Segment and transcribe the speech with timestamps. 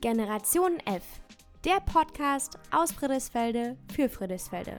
[0.00, 1.02] Generation F,
[1.64, 4.78] der Podcast aus Friedrichsfelde für Friedrichsfelde.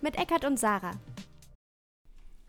[0.00, 0.92] Mit Eckart und Sarah.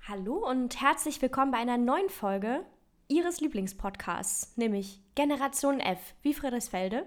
[0.07, 2.65] Hallo und herzlich willkommen bei einer neuen Folge
[3.09, 7.06] Ihres Lieblingspodcasts, nämlich Generation F wie Friedrichsfelde,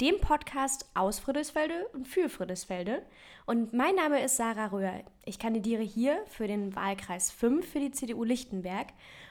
[0.00, 3.02] dem Podcast aus Friedrichsfelde und für Friedrichsfelde.
[3.44, 5.02] Und mein Name ist Sarah Röhr.
[5.26, 8.86] Ich kandidiere hier für den Wahlkreis 5 für die CDU Lichtenberg.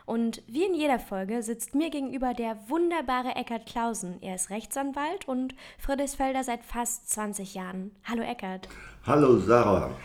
[0.06, 4.22] Und wie in jeder Folge sitzt mir gegenüber der wunderbare Eckart Klausen.
[4.22, 7.92] Er ist Rechtsanwalt und Friedrichsfelder seit fast 20 Jahren.
[8.08, 8.68] Hallo Eckart.
[9.06, 9.96] Hallo Sarah.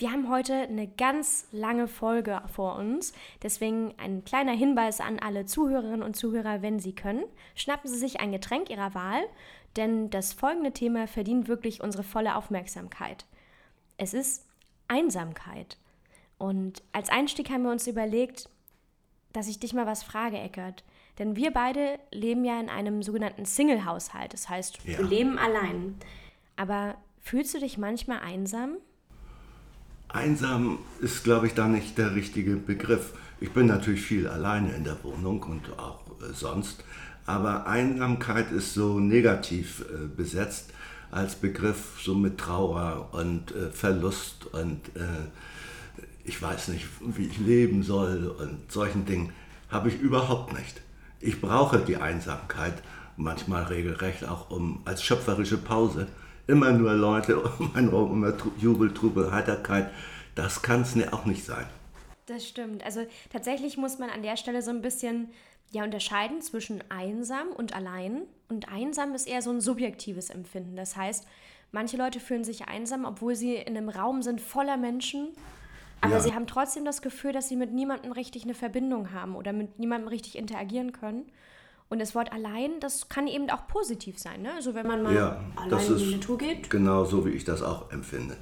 [0.00, 3.12] Wir haben heute eine ganz lange Folge vor uns.
[3.42, 7.24] Deswegen ein kleiner Hinweis an alle Zuhörerinnen und Zuhörer, wenn Sie können,
[7.56, 9.22] schnappen Sie sich ein Getränk Ihrer Wahl,
[9.76, 13.26] denn das folgende Thema verdient wirklich unsere volle Aufmerksamkeit.
[13.96, 14.46] Es ist
[14.88, 15.76] Einsamkeit.
[16.38, 18.48] Und als Einstieg haben wir uns überlegt,
[19.32, 20.84] dass ich dich mal was frage, Eckert.
[21.18, 24.32] Denn wir beide leben ja in einem sogenannten Single-Haushalt.
[24.32, 24.98] Das heißt, ja.
[24.98, 25.96] wir leben allein.
[26.56, 28.76] Aber fühlst du dich manchmal einsam?
[30.08, 33.12] Einsam ist, glaube ich, da nicht der richtige Begriff.
[33.40, 36.84] Ich bin natürlich viel alleine in der Wohnung und auch äh, sonst,
[37.28, 40.70] aber Einsamkeit ist so negativ äh, besetzt
[41.10, 45.28] als Begriff, so mit Trauer und äh, Verlust und äh,
[46.24, 49.32] ich weiß nicht, wie ich leben soll und solchen Dingen
[49.68, 50.80] habe ich überhaupt nicht.
[51.20, 52.82] Ich brauche die Einsamkeit
[53.18, 56.06] manchmal regelrecht auch um als schöpferische Pause
[56.46, 59.90] immer nur Leute um einen rum, immer Jubel, Trubel, Heiterkeit.
[60.34, 61.66] Das kann es auch nicht sein.
[62.28, 62.84] Das stimmt.
[62.84, 65.30] Also tatsächlich muss man an der Stelle so ein bisschen
[65.70, 68.22] ja, unterscheiden zwischen einsam und allein.
[68.48, 70.76] Und einsam ist eher so ein subjektives Empfinden.
[70.76, 71.26] Das heißt,
[71.72, 75.28] manche Leute fühlen sich einsam, obwohl sie in einem Raum sind voller Menschen.
[76.00, 76.20] Aber ja.
[76.20, 79.78] sie haben trotzdem das Gefühl, dass sie mit niemandem richtig eine Verbindung haben oder mit
[79.78, 81.24] niemandem richtig interagieren können.
[81.88, 84.42] Und das Wort allein, das kann eben auch positiv sein.
[84.42, 84.52] Ne?
[84.52, 86.68] Also wenn man mal ja, allein in die Natur geht.
[86.68, 88.36] Genau so, wie ich das auch empfinde.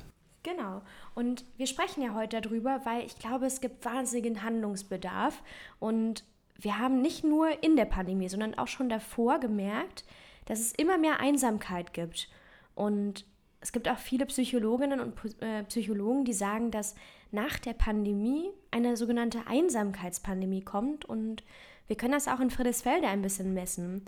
[0.46, 0.82] Genau.
[1.16, 5.42] Und wir sprechen ja heute darüber, weil ich glaube, es gibt wahnsinnigen Handlungsbedarf.
[5.80, 6.22] Und
[6.56, 10.04] wir haben nicht nur in der Pandemie, sondern auch schon davor gemerkt,
[10.44, 12.28] dass es immer mehr Einsamkeit gibt.
[12.76, 13.24] Und
[13.60, 16.94] es gibt auch viele Psychologinnen und äh, Psychologen, die sagen, dass
[17.32, 21.42] nach der Pandemie eine sogenannte Einsamkeitspandemie kommt und
[21.88, 24.04] wir können das auch in Friedrichsfelde ein bisschen messen.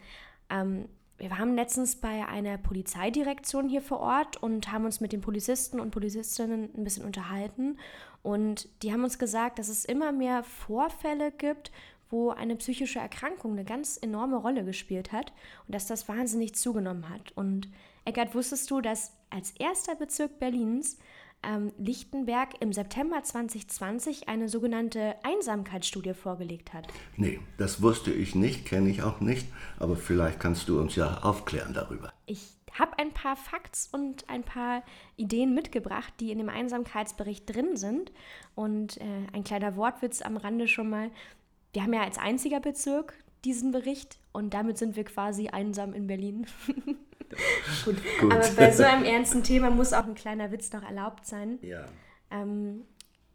[0.51, 0.89] Ähm,
[1.19, 5.81] wir waren letztens bei einer Polizeidirektion hier vor Ort und haben uns mit den Polizisten
[5.81, 7.79] und Polizistinnen ein bisschen unterhalten.
[8.23, 11.73] Und die haben uns gesagt, dass es immer mehr Vorfälle gibt,
[12.11, 15.33] wo eine psychische Erkrankung eine ganz enorme Rolle gespielt hat
[15.67, 17.33] und dass das wahnsinnig zugenommen hat.
[17.35, 17.69] Und
[18.05, 20.99] Eckert, wusstest du, dass als erster Bezirk Berlins
[21.43, 26.89] ähm, Lichtenberg im September 2020 eine sogenannte Einsamkeitsstudie vorgelegt hat.
[27.17, 29.47] Nee, das wusste ich nicht, kenne ich auch nicht,
[29.79, 32.13] aber vielleicht kannst du uns ja aufklären darüber.
[32.27, 34.83] Ich habe ein paar Facts und ein paar
[35.17, 38.13] Ideen mitgebracht, die in dem Einsamkeitsbericht drin sind.
[38.55, 41.11] Und äh, ein kleiner Wortwitz am Rande schon mal.
[41.73, 46.07] Wir haben ja als einziger Bezirk diesen Bericht und damit sind wir quasi einsam in
[46.07, 46.47] Berlin.
[47.85, 47.97] Gut.
[48.21, 48.33] Gut.
[48.33, 51.59] Aber bei so einem ernsten Thema muss auch ein kleiner Witz noch erlaubt sein.
[51.63, 51.87] Ja.
[52.31, 52.85] Ähm,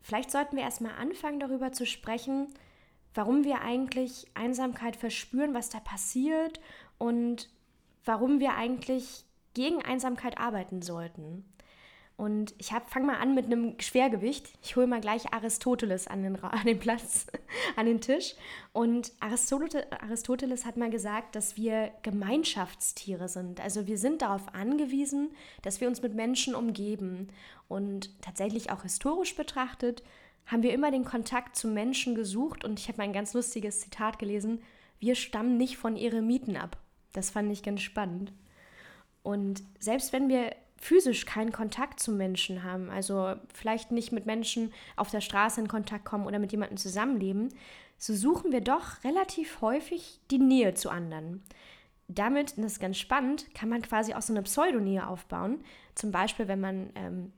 [0.01, 2.47] vielleicht sollten wir erstmal anfangen, darüber zu sprechen,
[3.13, 6.59] warum wir eigentlich Einsamkeit verspüren, was da passiert
[6.97, 7.49] und
[8.03, 11.45] warum wir eigentlich gegen Einsamkeit arbeiten sollten.
[12.15, 14.47] Und ich fange mal an mit einem Schwergewicht.
[14.61, 17.25] Ich hole mal gleich Aristoteles an den, an den Platz,
[17.75, 18.35] an den Tisch.
[18.71, 23.59] Und Aristoteles hat mal gesagt, dass wir Gemeinschaftstiere sind.
[23.59, 25.31] Also wir sind darauf angewiesen,
[25.63, 27.29] dass wir uns mit Menschen umgeben.
[27.67, 30.03] Und tatsächlich auch historisch betrachtet
[30.45, 32.63] haben wir immer den Kontakt zu Menschen gesucht.
[32.63, 34.61] Und ich habe mal ein ganz lustiges Zitat gelesen.
[34.99, 36.77] Wir stammen nicht von Eremiten ab.
[37.11, 38.33] Das fand ich ganz spannend.
[39.23, 40.53] Und selbst wenn wir
[40.83, 45.69] physisch keinen Kontakt zu Menschen haben, also vielleicht nicht mit Menschen auf der Straße in
[45.69, 47.49] Kontakt kommen oder mit jemandem zusammenleben,
[47.97, 51.41] so suchen wir doch relativ häufig die Nähe zu anderen.
[52.09, 55.63] Damit, das ist ganz spannend, kann man quasi auch so eine Pseudonähe aufbauen.
[55.95, 57.31] Zum Beispiel, wenn man ähm,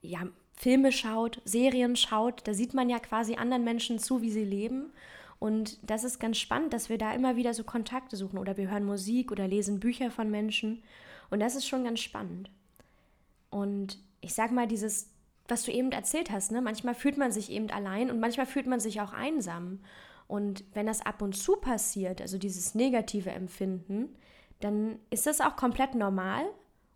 [0.00, 4.44] ja, Filme schaut, Serien schaut, da sieht man ja quasi anderen Menschen zu, wie sie
[4.44, 4.92] leben.
[5.38, 8.70] Und das ist ganz spannend, dass wir da immer wieder so Kontakte suchen oder wir
[8.70, 10.82] hören Musik oder lesen Bücher von Menschen.
[11.30, 12.50] Und das ist schon ganz spannend.
[13.50, 15.10] Und ich sag mal, dieses,
[15.48, 18.66] was du eben erzählt hast, ne, manchmal fühlt man sich eben allein und manchmal fühlt
[18.66, 19.80] man sich auch einsam.
[20.28, 24.16] Und wenn das ab und zu passiert, also dieses negative Empfinden,
[24.60, 26.44] dann ist das auch komplett normal.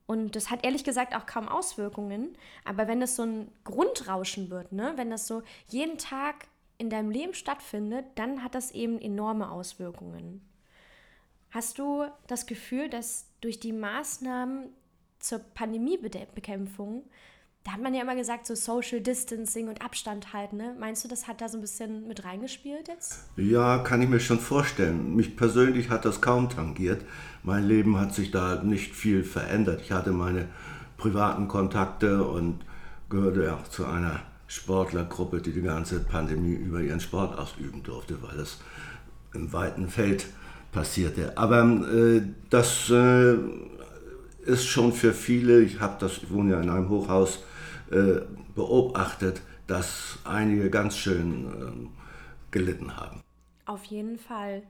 [0.06, 2.36] Und das hat ehrlich gesagt auch kaum Auswirkungen.
[2.64, 6.48] Aber wenn es so ein Grundrauschen wird, ne, wenn das so jeden Tag
[6.78, 10.40] in deinem Leben stattfindet, dann hat das eben enorme Auswirkungen.
[11.50, 14.72] Hast du das Gefühl, dass durch die Maßnahmen
[15.20, 17.04] zur Pandemiebekämpfung,
[17.64, 20.74] da hat man ja immer gesagt, so Social Distancing und Abstand halten, ne?
[20.78, 23.18] Meinst du, das hat da so ein bisschen mit reingespielt jetzt?
[23.36, 25.14] Ja, kann ich mir schon vorstellen.
[25.14, 27.04] Mich persönlich hat das kaum tangiert.
[27.42, 29.82] Mein Leben hat sich da nicht viel verändert.
[29.82, 30.48] Ich hatte meine
[30.96, 32.60] privaten Kontakte und
[33.10, 38.38] gehörte auch zu einer Sportlergruppe, die die ganze Pandemie über ihren Sport ausüben durfte, weil
[38.38, 38.58] das
[39.34, 40.26] im weiten Feld
[40.72, 41.36] passierte.
[41.36, 43.36] Aber äh, das äh,
[44.50, 47.42] ist schon für viele, ich habe das, ich wohne ja in einem Hochhaus,
[47.90, 48.20] äh,
[48.54, 51.90] beobachtet, dass einige ganz schön ähm,
[52.50, 53.22] gelitten haben.
[53.66, 54.62] Auf jeden Fall.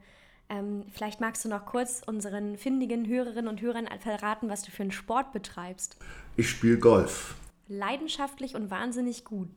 [0.48, 4.82] Ähm, vielleicht magst du noch kurz unseren findigen Hörerinnen und Hörern verraten, was du für
[4.82, 5.96] einen Sport betreibst.
[6.36, 7.34] Ich spiele Golf.
[7.68, 9.48] Leidenschaftlich und wahnsinnig gut.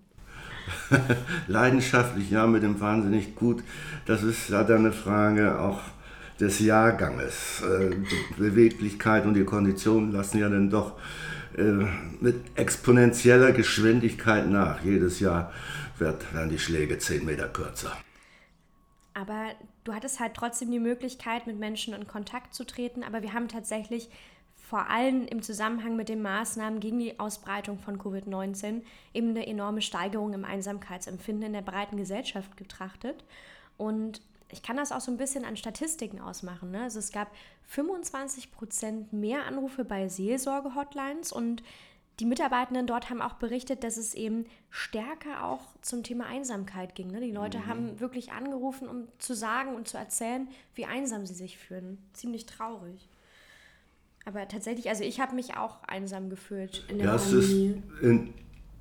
[1.48, 3.64] Leidenschaftlich, ja, mit dem wahnsinnig gut.
[4.06, 5.80] Das ist ja dann eine Frage auch
[6.40, 7.62] des Jahrganges.
[7.62, 11.00] Äh, die Beweglichkeit und die Kondition lassen ja dann doch
[11.58, 11.86] äh,
[12.20, 14.84] mit exponentieller Geschwindigkeit nach.
[14.84, 15.52] Jedes Jahr
[16.00, 17.96] werden die Schläge 10 Meter kürzer.
[19.14, 19.52] Aber
[19.84, 23.04] du hattest halt trotzdem die Möglichkeit, mit Menschen in Kontakt zu treten.
[23.04, 24.10] Aber wir haben tatsächlich
[24.56, 28.82] vor allem im Zusammenhang mit den Maßnahmen gegen die Ausbreitung von Covid-19
[29.14, 33.24] eben eine enorme Steigerung im Einsamkeitsempfinden in der breiten Gesellschaft betrachtet.
[33.78, 34.22] Und
[34.54, 36.72] ich kann das auch so ein bisschen an Statistiken ausmachen.
[36.72, 36.84] Ne?
[36.84, 37.32] Also es gab
[37.68, 41.64] 25 Prozent mehr Anrufe bei Seelsorge-Hotlines und
[42.20, 47.08] die Mitarbeitenden dort haben auch berichtet, dass es eben stärker auch zum Thema Einsamkeit ging.
[47.08, 47.20] Ne?
[47.20, 47.68] Die Leute mhm.
[47.68, 51.98] haben wirklich angerufen, um zu sagen und zu erzählen, wie einsam sie sich fühlen.
[52.14, 53.10] Ziemlich traurig.
[54.26, 57.42] Aber tatsächlich, also ich habe mich auch einsam gefühlt in der ja, Pandemie.
[57.42, 58.34] Es ist in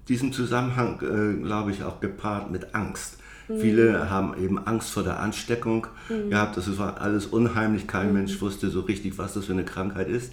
[0.09, 3.19] diesem Zusammenhang, äh, glaube ich, auch gepaart mit Angst.
[3.49, 3.61] Mhm.
[3.61, 6.31] Viele haben eben Angst vor der Ansteckung mhm.
[6.31, 6.57] gehabt.
[6.57, 7.87] Das war alles unheimlich.
[7.87, 8.15] Kein mhm.
[8.15, 10.33] Mensch wusste so richtig, was das für eine Krankheit ist.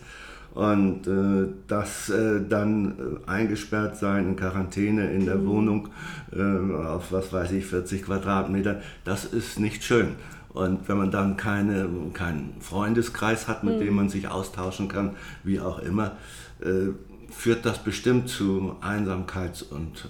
[0.54, 5.48] Und äh, das äh, dann äh, eingesperrt sein in Quarantäne in der mhm.
[5.48, 5.90] Wohnung
[6.36, 10.16] äh, auf was weiß ich 40 Quadratmeter, das ist nicht schön.
[10.50, 13.80] Und wenn man dann keine, keinen Freundeskreis hat, mit mhm.
[13.80, 16.14] dem man sich austauschen kann, wie auch immer,
[16.62, 16.90] äh,
[17.32, 20.10] führt das bestimmt zu Einsamkeits- und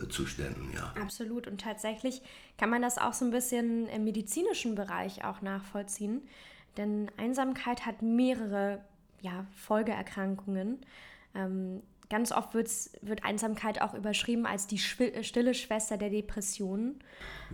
[0.00, 0.92] Angstzuständen, ja.
[1.00, 1.46] Absolut.
[1.46, 2.22] Und tatsächlich
[2.58, 6.22] kann man das auch so ein bisschen im medizinischen Bereich auch nachvollziehen.
[6.76, 8.80] Denn Einsamkeit hat mehrere
[9.20, 10.78] ja, Folgeerkrankungen.
[11.34, 16.96] Ähm, ganz oft wird Einsamkeit auch überschrieben als die stille Schwester der Depression.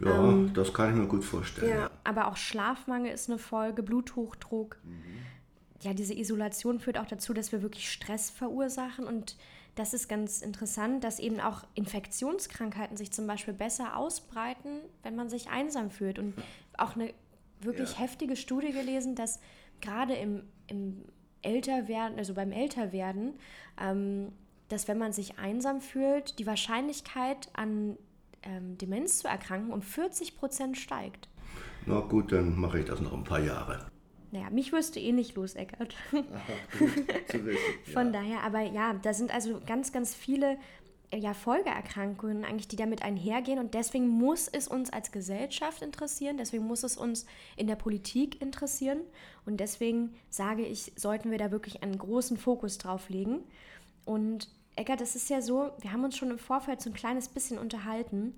[0.02, 1.70] Ja, ähm, das kann ich mir gut vorstellen.
[1.70, 4.78] Ja, aber auch Schlafmangel ist eine Folge, Bluthochdruck.
[4.84, 5.02] Mhm.
[5.82, 9.36] Ja, diese Isolation führt auch dazu, dass wir wirklich Stress verursachen und
[9.76, 15.28] das ist ganz interessant, dass eben auch Infektionskrankheiten sich zum Beispiel besser ausbreiten, wenn man
[15.28, 16.18] sich einsam fühlt.
[16.18, 16.34] Und
[16.78, 17.12] auch eine
[17.60, 17.98] wirklich ja.
[17.98, 19.38] heftige Studie gelesen, dass
[19.82, 21.04] gerade im, im
[21.42, 23.34] Älterwerden, also beim Älterwerden,
[23.78, 24.32] ähm,
[24.68, 27.98] dass wenn man sich einsam fühlt, die Wahrscheinlichkeit an
[28.42, 31.28] ähm, Demenz zu erkranken um 40 Prozent steigt.
[31.84, 33.86] Na gut, dann mache ich das noch ein paar Jahre.
[34.36, 35.94] Naja, mich wirst du eh nicht los, Eckert.
[37.92, 38.12] Von ja.
[38.12, 40.58] daher, aber ja, da sind also ganz, ganz viele
[41.14, 43.58] ja, Folgeerkrankungen eigentlich, die damit einhergehen.
[43.58, 47.24] Und deswegen muss es uns als Gesellschaft interessieren, deswegen muss es uns
[47.56, 49.00] in der Politik interessieren.
[49.46, 53.38] Und deswegen sage ich, sollten wir da wirklich einen großen Fokus drauf legen.
[54.04, 57.28] Und Eckert, das ist ja so, wir haben uns schon im Vorfeld so ein kleines
[57.28, 58.34] bisschen unterhalten,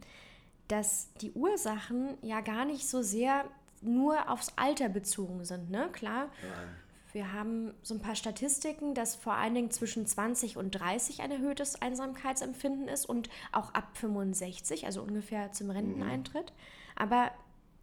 [0.69, 3.47] dass die Ursachen ja gar nicht so sehr
[3.83, 5.71] nur aufs Alter bezogen sind.
[5.71, 5.89] Ne?
[5.93, 6.69] Klar, Nein.
[7.13, 11.31] Wir haben so ein paar Statistiken, dass vor allen Dingen zwischen 20 und 30 ein
[11.31, 16.53] erhöhtes Einsamkeitsempfinden ist und auch ab 65, also ungefähr zum Renteneintritt.
[16.97, 17.31] Aber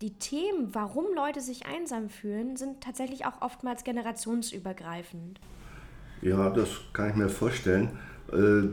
[0.02, 5.40] die Themen, warum Leute sich einsam fühlen, sind tatsächlich auch oftmals generationsübergreifend.
[6.22, 7.98] Ja, das kann ich mir vorstellen.
[8.32, 8.70] Äh,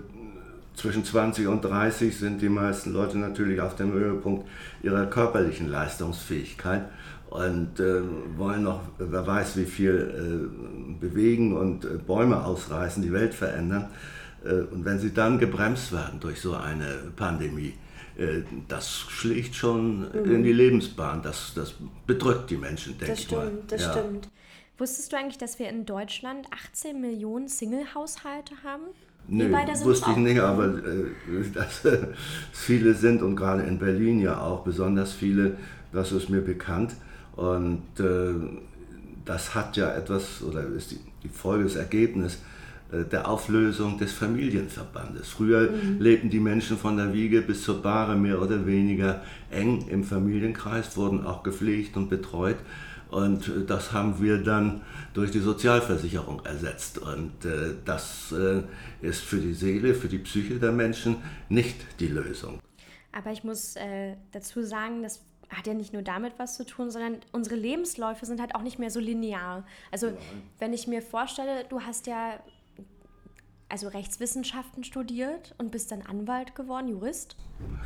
[0.74, 4.48] zwischen 20 und 30 sind die meisten Leute natürlich auf dem Höhepunkt
[4.82, 6.88] ihrer körperlichen Leistungsfähigkeit
[7.32, 8.02] und äh,
[8.36, 13.88] wollen noch, wer weiß, wie viel äh, bewegen und äh, Bäume ausreißen, die Welt verändern.
[14.44, 17.72] Äh, und wenn sie dann gebremst werden durch so eine Pandemie,
[18.18, 20.34] äh, das schlägt schon mhm.
[20.34, 21.22] in die Lebensbahn.
[21.22, 21.74] Das, das
[22.06, 23.50] bedrückt die Menschen, denke ich mal.
[23.66, 23.92] Das ja.
[23.92, 24.28] stimmt.
[24.76, 28.82] Wusstest du eigentlich, dass wir in Deutschland 18 Millionen Single-Haushalte haben?
[29.28, 29.50] Nö,
[29.84, 32.08] wusste ich nicht, aber äh, dass äh,
[32.52, 35.56] viele sind und gerade in Berlin ja auch besonders viele,
[35.92, 36.94] das ist mir bekannt.
[37.36, 38.34] Und äh,
[39.24, 42.38] das hat ja etwas, oder ist die, die Folge, das Ergebnis
[42.92, 45.28] äh, der Auflösung des Familienverbandes.
[45.28, 46.00] Früher mhm.
[46.00, 50.96] lebten die Menschen von der Wiege bis zur Bahre mehr oder weniger eng im Familienkreis,
[50.96, 52.56] wurden auch gepflegt und betreut.
[53.10, 54.82] Und äh, das haben wir dann
[55.14, 56.98] durch die Sozialversicherung ersetzt.
[56.98, 58.62] Und äh, das äh,
[59.00, 61.16] ist für die Seele, für die Psyche der Menschen
[61.48, 62.58] nicht die Lösung.
[63.12, 65.22] Aber ich muss äh, dazu sagen, das
[65.52, 68.78] hat ja nicht nur damit was zu tun, sondern unsere Lebensläufe sind halt auch nicht
[68.78, 69.64] mehr so linear.
[69.90, 70.14] Also ja.
[70.59, 72.38] wenn ich mir vorstelle, du hast ja
[73.68, 77.37] also Rechtswissenschaften studiert und bist dann Anwalt geworden, Jurist?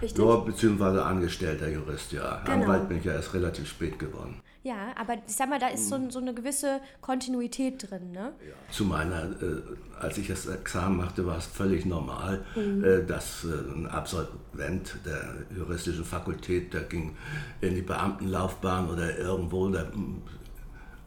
[0.02, 0.24] Richtig?
[0.24, 2.42] Ja, beziehungsweise angestellter Jurist, ja.
[2.44, 2.64] Genau.
[2.64, 4.42] Anwalt bin ich ja erst relativ spät geworden.
[4.66, 8.32] Ja, aber ich sag mal, da ist so, so eine gewisse Kontinuität drin, ne?
[8.44, 8.54] Ja.
[8.72, 9.62] Zu meiner, äh,
[10.00, 12.82] als ich das Examen machte, war es völlig normal, mhm.
[12.82, 17.16] äh, dass äh, ein Absolvent der juristischen Fakultät, der ging
[17.60, 19.86] in die Beamtenlaufbahn oder irgendwo, der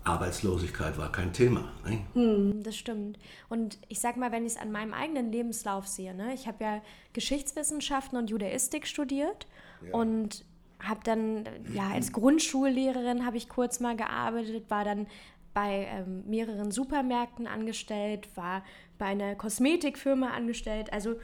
[0.05, 1.69] Arbeitslosigkeit war kein Thema.
[1.85, 1.99] Ne?
[2.13, 3.19] Hm, das stimmt.
[3.49, 6.33] Und ich sag mal, wenn ich es an meinem eigenen Lebenslauf sehe, ne?
[6.33, 9.47] ich habe ja Geschichtswissenschaften und Judaistik studiert
[9.85, 9.93] ja.
[9.93, 10.45] und
[10.81, 15.07] habe dann, ja, als Grundschullehrerin habe ich kurz mal gearbeitet, war dann
[15.53, 18.63] bei ähm, mehreren Supermärkten angestellt, war
[18.97, 20.93] bei einer Kosmetikfirma angestellt.
[20.93, 21.15] Also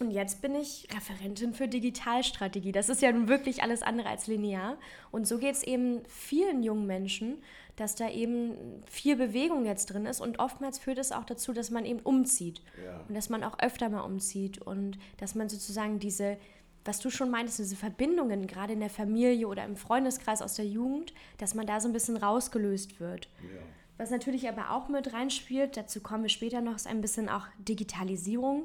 [0.00, 2.72] und jetzt bin ich Referentin für Digitalstrategie.
[2.72, 4.78] Das ist ja nun wirklich alles andere als linear.
[5.10, 7.36] Und so geht es eben vielen jungen Menschen,
[7.76, 10.22] dass da eben viel Bewegung jetzt drin ist.
[10.22, 12.62] Und oftmals führt es auch dazu, dass man eben umzieht.
[12.82, 13.04] Ja.
[13.06, 14.62] Und dass man auch öfter mal umzieht.
[14.62, 16.38] Und dass man sozusagen diese,
[16.84, 20.66] was du schon meintest, diese Verbindungen, gerade in der Familie oder im Freundeskreis aus der
[20.66, 23.28] Jugend, dass man da so ein bisschen rausgelöst wird.
[23.42, 23.60] Ja.
[23.98, 27.46] Was natürlich aber auch mit reinspielt, dazu kommen wir später noch, ist ein bisschen auch
[27.58, 28.64] Digitalisierung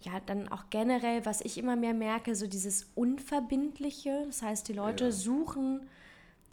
[0.00, 4.24] ja, dann auch generell, was ich immer mehr merke, so dieses Unverbindliche.
[4.26, 5.10] Das heißt, die Leute ja.
[5.10, 5.88] suchen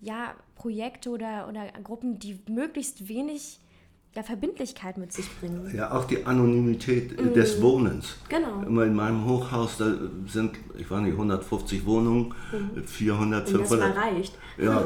[0.01, 3.59] ja Projekte oder, oder Gruppen, die möglichst wenig
[4.15, 5.73] ja, Verbindlichkeit mit sich bringen.
[5.75, 7.33] Ja, auch die Anonymität mm.
[7.33, 8.15] des Wohnens.
[8.29, 8.63] Genau.
[8.65, 9.93] Immer in meinem Hochhaus, da
[10.27, 12.83] sind, ich weiß nicht, 150 Wohnungen, mm.
[12.85, 13.71] 400, 500.
[13.71, 14.37] Und das reicht.
[14.57, 14.83] Ja,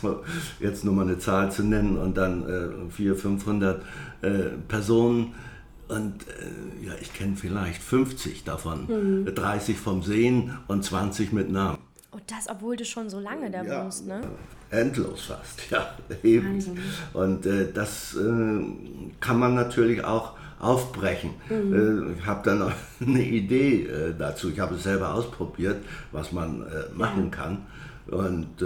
[0.60, 2.48] jetzt nur mal eine Zahl zu nennen und dann
[2.88, 3.82] äh, 400, 500
[4.22, 4.28] äh,
[4.68, 5.34] Personen
[5.88, 9.34] und äh, ja, ich kenne vielleicht 50 davon, mhm.
[9.34, 11.78] 30 vom Sehen und 20 mit Namen.
[12.24, 14.22] Und das, obwohl du schon so lange da ja, wohnst, ne?
[14.70, 16.58] Endlos fast, ja, eben.
[17.12, 18.64] Und äh, das äh,
[19.20, 21.34] kann man natürlich auch aufbrechen.
[21.50, 22.14] Mhm.
[22.14, 24.50] Äh, ich habe dann noch eine Idee äh, dazu.
[24.50, 27.66] Ich habe es selber ausprobiert, was man äh, machen kann.
[28.06, 28.62] Und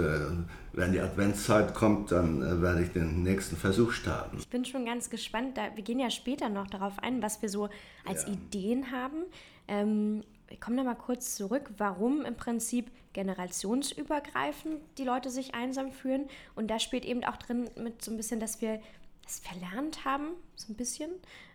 [0.73, 4.37] wenn die Adventszeit kommt, dann äh, werde ich den nächsten Versuch starten.
[4.37, 5.57] Ich bin schon ganz gespannt.
[5.57, 7.69] Da, wir gehen ja später noch darauf ein, was wir so
[8.05, 8.33] als ja.
[8.33, 9.23] Ideen haben.
[9.67, 15.91] Ähm, ich komme da mal kurz zurück, warum im Prinzip generationsübergreifend die Leute sich einsam
[15.91, 16.27] fühlen.
[16.55, 18.79] Und da spielt eben auch drin mit so ein bisschen, dass wir
[19.25, 21.11] es verlernt haben, so ein bisschen,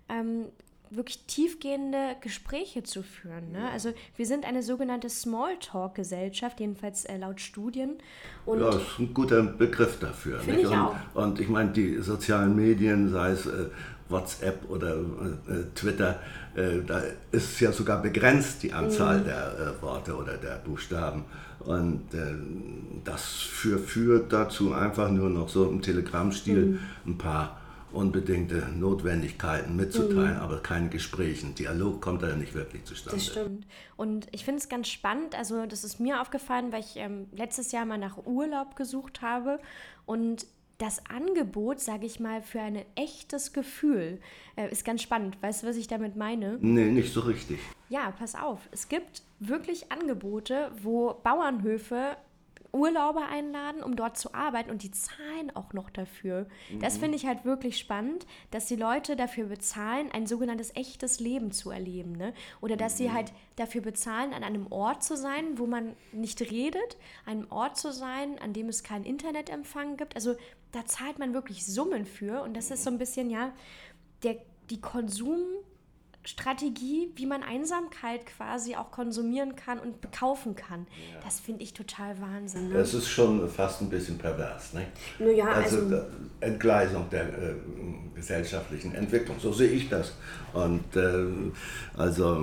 [0.09, 0.47] ähm,
[0.91, 3.53] wirklich tiefgehende Gespräche zu führen.
[3.53, 3.69] Ne?
[3.71, 7.99] Also wir sind eine sogenannte Smalltalk-Gesellschaft, jedenfalls äh, laut Studien.
[8.47, 10.41] Und ja, das ist ein guter Begriff dafür.
[10.41, 10.95] Finde ich und, auch.
[11.15, 13.67] Und ich meine, die sozialen Medien, sei es äh,
[14.09, 16.21] WhatsApp oder äh, Twitter,
[16.55, 19.25] äh, da ist ja sogar begrenzt die Anzahl mhm.
[19.25, 21.25] der äh, Worte oder der Buchstaben.
[21.61, 22.35] Und äh,
[23.05, 26.79] das führt dazu einfach nur noch so im Telegram-Stil mhm.
[27.07, 27.61] ein paar
[27.95, 30.43] unbedingte Notwendigkeiten mitzuteilen, mhm.
[30.43, 33.19] aber kein Gespräch, ein Dialog kommt da ja nicht wirklich zustande.
[33.19, 33.67] Das stimmt.
[33.97, 37.73] Und ich finde es ganz spannend, also das ist mir aufgefallen, weil ich ähm, letztes
[37.73, 39.61] Jahr mal nach Urlaub gesucht habe
[40.07, 40.47] und
[40.79, 44.21] das Angebot, sage ich mal, für ein echtes Gefühl
[44.57, 45.41] äh, ist ganz spannend.
[45.41, 46.59] Weißt du, was ich damit meine?
[46.61, 47.61] Nee, nicht so richtig.
[47.89, 48.69] Ja, pass auf.
[48.73, 52.17] Es gibt wirklich Angebote, wo Bauernhöfe
[52.75, 56.49] Urlauber einladen, um dort zu arbeiten und die zahlen auch noch dafür.
[56.71, 56.81] Mhm.
[56.81, 61.53] Das finde ich halt wirklich spannend, dass die Leute dafür bezahlen, ein sogenanntes echtes Leben
[61.53, 62.13] zu erleben.
[62.13, 62.35] Ne?
[62.61, 62.97] Oder dass mhm.
[62.97, 67.77] sie halt dafür bezahlen, an einem Ort zu sein, wo man nicht redet, einem Ort
[67.77, 70.17] zu sein, an dem es keinen Internetempfang gibt.
[70.17, 70.35] Also
[70.75, 73.53] da zahlt man wirklich Summen für und das ist so ein bisschen, ja,
[74.23, 74.37] der,
[74.71, 75.63] die Konsum-
[76.27, 80.87] Strategie, wie man Einsamkeit quasi auch konsumieren kann und bekaufen kann.
[81.13, 81.21] Ja.
[81.23, 82.71] Das finde ich total Wahnsinn.
[82.71, 82.79] Ne?
[82.79, 84.73] Das ist schon fast ein bisschen pervers.
[84.73, 84.87] Ne?
[85.19, 86.03] Naja, also, also
[86.41, 87.55] Entgleisung der äh,
[88.15, 90.15] gesellschaftlichen Entwicklung, so sehe ich das.
[90.55, 91.27] Und äh,
[91.95, 92.43] also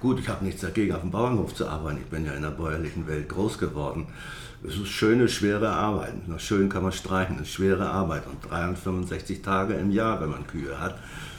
[0.00, 1.98] gut, ich habe nichts dagegen, auf dem Bauernhof zu arbeiten.
[2.02, 4.08] Ich bin ja in der bäuerlichen Welt groß geworden.
[4.64, 6.28] Es ist schöne, schwere Arbeit.
[6.28, 8.26] Noch schön kann man streichen, es ist schwere Arbeit.
[8.28, 10.98] Und 365 Tage im Jahr, wenn man Kühe hat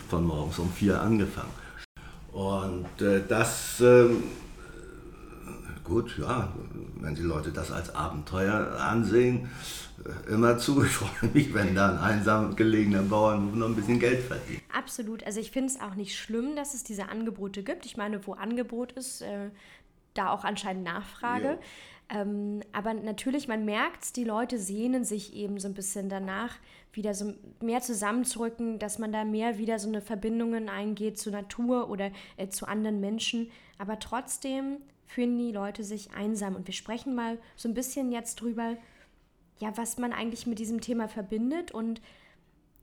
[0.10, 1.54] von morgens um vier angefangen.
[2.34, 4.10] Und äh, das, äh,
[5.86, 6.52] gut, ja,
[7.00, 9.50] wenn die Leute das als Abenteuer ansehen,
[10.04, 10.84] äh, immer zu.
[10.84, 14.62] Ich freue mich, wenn da ein einsam gelegener Bauern noch ein bisschen Geld verdient.
[14.76, 15.24] Absolut.
[15.24, 17.86] Also ich finde es auch nicht schlimm, dass es diese Angebote gibt.
[17.86, 19.50] Ich meine, wo Angebot ist, äh,
[20.14, 21.58] da auch anscheinend Nachfrage.
[22.10, 26.58] Ähm, aber natürlich, man merkt es, die Leute sehnen sich eben so ein bisschen danach,
[26.92, 31.90] wieder so mehr zusammenzurücken, dass man da mehr wieder so eine Verbindungen eingeht zur Natur
[31.90, 33.50] oder äh, zu anderen Menschen.
[33.78, 36.56] Aber trotzdem fühlen die Leute sich einsam.
[36.56, 38.78] Und wir sprechen mal so ein bisschen jetzt drüber,
[39.60, 41.72] ja, was man eigentlich mit diesem Thema verbindet.
[41.72, 42.02] Und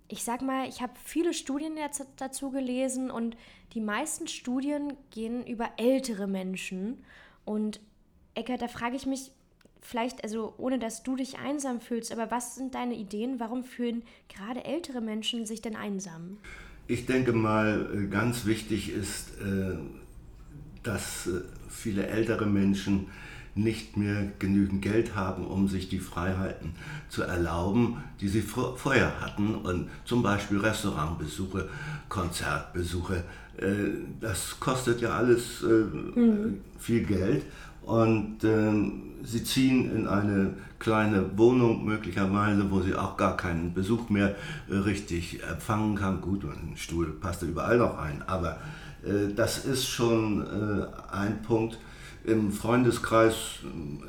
[0.09, 3.37] ich sag mal, ich habe viele Studien jetzt dazu gelesen und
[3.75, 7.05] die meisten Studien gehen über ältere Menschen.
[7.45, 7.81] Und
[8.41, 9.31] Eckert, da frage ich mich,
[9.83, 13.41] vielleicht, also ohne dass du dich einsam fühlst, aber was sind deine Ideen?
[13.41, 16.39] Warum fühlen gerade ältere Menschen sich denn einsam?
[16.87, 19.77] Ich denke mal, äh, ganz wichtig ist, äh,
[20.83, 23.07] dass äh, viele ältere Menschen
[23.55, 26.73] nicht mehr genügend Geld haben, um sich die Freiheiten
[27.09, 29.57] zu erlauben, die sie vorher hatten.
[29.57, 31.69] Und zum Beispiel Restaurantbesuche,
[32.09, 33.25] Konzertbesuche,
[34.21, 36.61] das kostet ja alles mhm.
[36.79, 37.43] viel Geld.
[37.83, 44.09] Und äh, sie ziehen in eine kleine Wohnung möglicherweise, wo sie auch gar keinen Besuch
[44.09, 44.35] mehr
[44.69, 46.21] äh, richtig empfangen kann.
[46.21, 48.59] Gut, ein Stuhl passt da überall noch ein, aber
[49.05, 51.79] äh, das ist schon äh, ein Punkt.
[52.25, 53.35] Im Freundeskreis,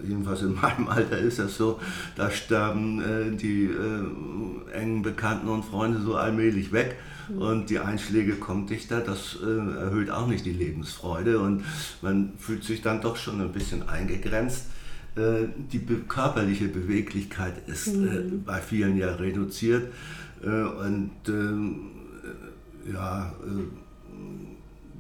[0.04, 1.80] jedenfalls in meinem Alter ist das so,
[2.16, 6.98] da sterben äh, die äh, engen Bekannten und Freunde so allmählich weg
[7.38, 11.64] und die Einschläge kommen dichter, das äh, erhöht auch nicht die Lebensfreude und
[12.02, 14.66] man fühlt sich dann doch schon ein bisschen eingegrenzt.
[15.16, 18.44] Äh, die be körperliche Beweglichkeit ist äh, mhm.
[18.46, 19.92] bei vielen ja reduziert
[20.42, 21.80] äh, und ähm,
[22.92, 23.34] ja,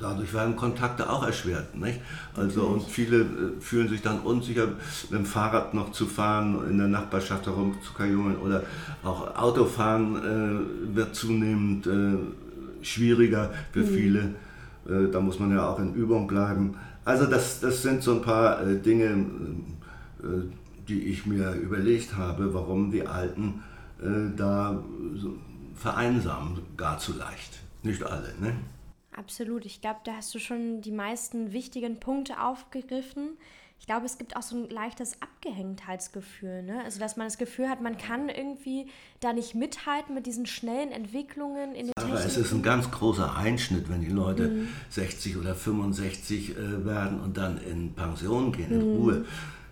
[0.02, 1.76] dadurch werden Kontakte auch erschwert.
[1.76, 2.00] Nicht?
[2.36, 3.26] Also, und viele äh,
[3.60, 4.68] fühlen sich dann unsicher,
[5.10, 8.64] mit dem Fahrrad noch zu fahren, in der Nachbarschaft herumzukajolen oder
[9.04, 12.18] auch Autofahren äh, wird zunehmend äh,
[12.82, 13.88] schwieriger für mhm.
[13.88, 14.20] viele.
[14.88, 16.76] Äh, da muss man ja auch in Übung bleiben.
[17.06, 19.26] Also das, das sind so ein paar äh, Dinge,
[20.24, 20.26] äh,
[20.88, 23.62] die ich mir überlegt habe, warum die Alten
[24.36, 25.36] da so
[25.76, 27.60] vereinsamen, gar zu leicht.
[27.84, 28.34] Nicht alle.
[28.42, 28.56] Ne?
[29.16, 29.66] Absolut.
[29.66, 33.38] Ich glaube, da hast du schon die meisten wichtigen Punkte aufgegriffen.
[33.80, 36.62] Ich glaube, es gibt auch so ein leichtes Abgehängtheitsgefühl.
[36.62, 36.82] Ne?
[36.84, 38.86] Also, dass man das Gefühl hat, man kann irgendwie
[39.22, 42.28] da nicht mithalten mit diesen schnellen Entwicklungen in den Aber Techniken.
[42.28, 44.68] es ist ein ganz großer Einschnitt, wenn die Leute mhm.
[44.90, 48.96] 60 oder 65 äh, werden und dann in Pension gehen, in mhm.
[48.98, 49.26] Ruhe.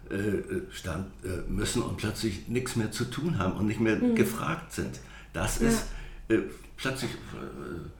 [0.10, 4.16] Äh, stand, äh, müssen und plötzlich nichts mehr zu tun haben und nicht mehr mhm.
[4.16, 5.00] gefragt sind.
[5.34, 5.86] Das ist
[6.30, 6.38] ja.
[6.38, 6.42] Äh,
[6.78, 7.99] plötzlich äh,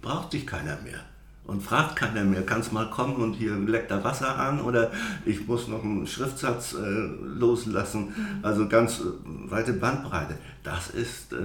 [0.00, 1.00] braucht dich keiner mehr.
[1.44, 4.90] Und fragt keiner mehr, kannst mal kommen und hier leckt da Wasser an oder
[5.24, 8.08] ich muss noch einen Schriftsatz äh, loslassen.
[8.08, 8.44] Mhm.
[8.44, 9.04] Also ganz äh,
[9.50, 10.36] weite Bandbreite.
[10.62, 11.38] Das ist äh,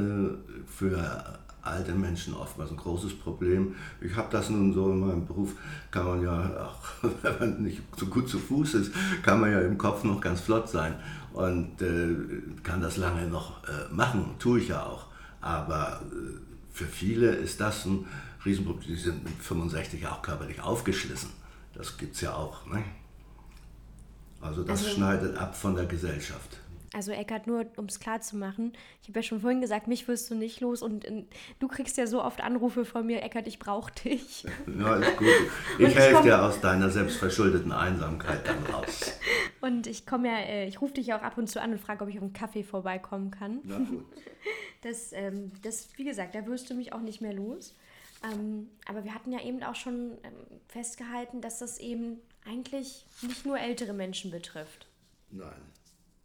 [0.67, 3.75] für alte Menschen oftmals ein großes Problem.
[4.01, 5.53] Ich habe das nun so in meinem Beruf,
[5.89, 9.61] kann man ja auch, wenn man nicht so gut zu Fuß ist, kann man ja
[9.61, 10.95] im Kopf noch ganz flott sein
[11.31, 12.15] und äh,
[12.61, 15.05] kann das lange noch äh, machen, tue ich ja auch.
[15.39, 16.37] Aber äh,
[16.71, 18.05] für viele ist das ein
[18.45, 18.87] Riesenproblem.
[18.87, 21.29] Die sind mit 65 auch körperlich aufgeschlissen.
[21.73, 22.65] Das gibt es ja auch.
[22.67, 22.83] Ne?
[24.41, 26.59] Also das also, schneidet ab von der Gesellschaft.
[26.93, 30.07] Also Eckart, nur um es klar zu machen, ich habe ja schon vorhin gesagt, mich
[30.07, 31.27] wirst du nicht los und in,
[31.57, 34.45] du kriegst ja so oft Anrufe von mir, Eckart, ich brauche dich.
[34.79, 35.27] Ja, ist gut.
[35.79, 39.13] Ich helfe dir aus deiner selbstverschuldeten Einsamkeit dann raus.
[39.61, 41.79] Und ich komme ja, äh, ich rufe dich ja auch ab und zu an und
[41.79, 43.59] frage, ob ich auf einen Kaffee vorbeikommen kann.
[43.63, 44.05] Na gut.
[44.81, 47.73] Das, ähm, das, wie gesagt, da wirst du mich auch nicht mehr los.
[48.23, 50.33] Ähm, aber wir hatten ja eben auch schon ähm,
[50.67, 54.87] festgehalten, dass das eben eigentlich nicht nur ältere Menschen betrifft.
[55.31, 55.49] Nein.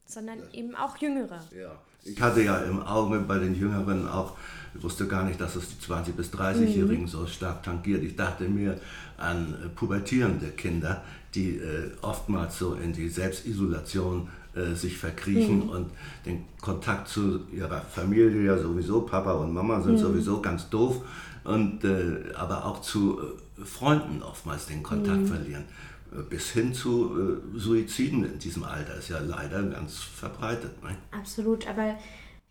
[0.04, 1.42] Sondern das, eben auch jüngere.
[1.54, 1.78] Ja.
[2.04, 4.36] Ich hatte ja im Auge bei den Jüngeren auch,
[4.74, 7.08] ich wusste gar nicht, dass es die 20- bis 30-Jährigen mhm.
[7.08, 8.02] so stark tangiert.
[8.02, 8.80] Ich dachte mir
[9.16, 11.02] an äh, pubertierende Kinder,
[11.34, 14.28] die äh, oftmals so in die Selbstisolation
[14.58, 15.70] äh, sich verkriechen mhm.
[15.70, 15.90] und
[16.26, 19.98] den Kontakt zu ihrer Familie ja sowieso, Papa und Mama sind mhm.
[19.98, 21.02] sowieso ganz doof
[21.44, 25.26] und äh, aber auch zu äh, Freunden oftmals den Kontakt mhm.
[25.26, 25.64] verlieren.
[26.12, 30.82] Äh, bis hin zu äh, Suiziden in diesem Alter ist ja leider ganz verbreitet.
[30.82, 30.96] Ne?
[31.12, 31.96] Absolut, aber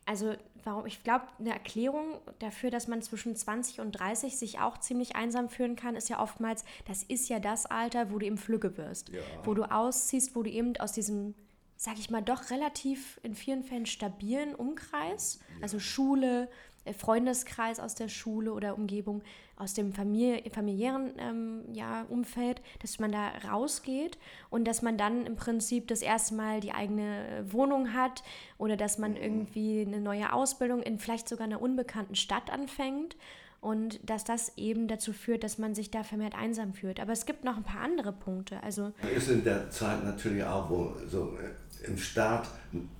[0.05, 0.33] also
[0.67, 5.15] warum, ich glaube, eine Erklärung dafür, dass man zwischen 20 und 30 sich auch ziemlich
[5.15, 8.77] einsam fühlen kann, ist ja oftmals, das ist ja das Alter, wo du eben Flügge
[8.77, 9.09] wirst.
[9.09, 9.21] Ja.
[9.43, 11.33] Wo du ausziehst, wo du eben aus diesem,
[11.77, 15.63] sag ich mal, doch relativ in vielen Fällen stabilen Umkreis, ja.
[15.63, 16.49] also Schule,
[16.85, 19.21] äh, Freundeskreis aus der Schule oder Umgebung,
[19.55, 24.17] aus dem Familie, familiären ähm, ja, Umfeld, dass man da rausgeht
[24.49, 28.23] und dass man dann im Prinzip das erste Mal die eigene Wohnung hat
[28.57, 33.15] oder dass man irgendwie eine neue Ausbildung in vielleicht sogar einer unbekannten Stadt anfängt
[33.59, 36.99] und dass das eben dazu führt, dass man sich da vermehrt einsam fühlt.
[36.99, 38.61] Aber es gibt noch ein paar andere Punkte.
[38.61, 41.49] Also ist in der Zeit natürlich auch, wo so äh,
[41.85, 42.47] im Start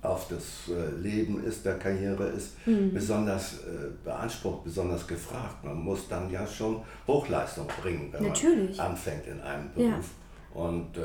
[0.02, 2.92] auf das äh, Leben ist, der Karriere ist, mhm.
[2.92, 5.64] besonders äh, beansprucht, besonders gefragt.
[5.64, 8.76] Man muss dann ja schon Hochleistung bringen, wenn natürlich.
[8.76, 9.86] man anfängt in einem Beruf.
[9.86, 10.00] Ja.
[10.54, 11.00] Und äh,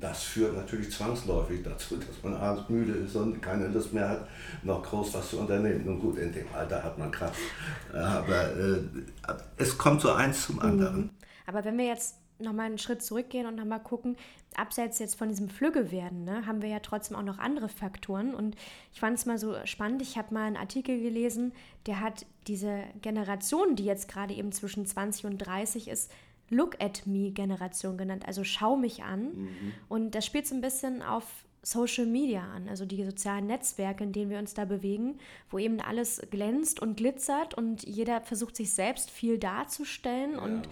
[0.00, 4.28] das führt natürlich zwangsläufig dazu, dass man abends müde ist und keine Lust mehr hat,
[4.62, 5.84] noch groß was zu unternehmen.
[5.84, 7.38] Nun gut, in dem Alter hat man Kraft.
[7.92, 8.80] Aber äh,
[9.56, 10.96] es kommt so eins zum anderen.
[10.96, 11.10] Mhm.
[11.46, 14.16] Aber wenn wir jetzt nochmal einen Schritt zurückgehen und nochmal gucken,
[14.54, 18.34] abseits jetzt von diesem Flügge ne, haben wir ja trotzdem auch noch andere Faktoren.
[18.34, 18.56] Und
[18.92, 21.52] ich fand es mal so spannend, ich habe mal einen Artikel gelesen,
[21.86, 26.10] der hat diese Generation, die jetzt gerade eben zwischen 20 und 30 ist,
[26.50, 29.24] Look at Me Generation genannt, also schau mich an.
[29.24, 29.72] Mhm.
[29.88, 31.24] Und das spielt so ein bisschen auf
[31.62, 35.18] Social Media an, also die sozialen Netzwerke, in denen wir uns da bewegen,
[35.50, 40.38] wo eben alles glänzt und glitzert und jeder versucht sich selbst viel darzustellen ja.
[40.38, 40.68] und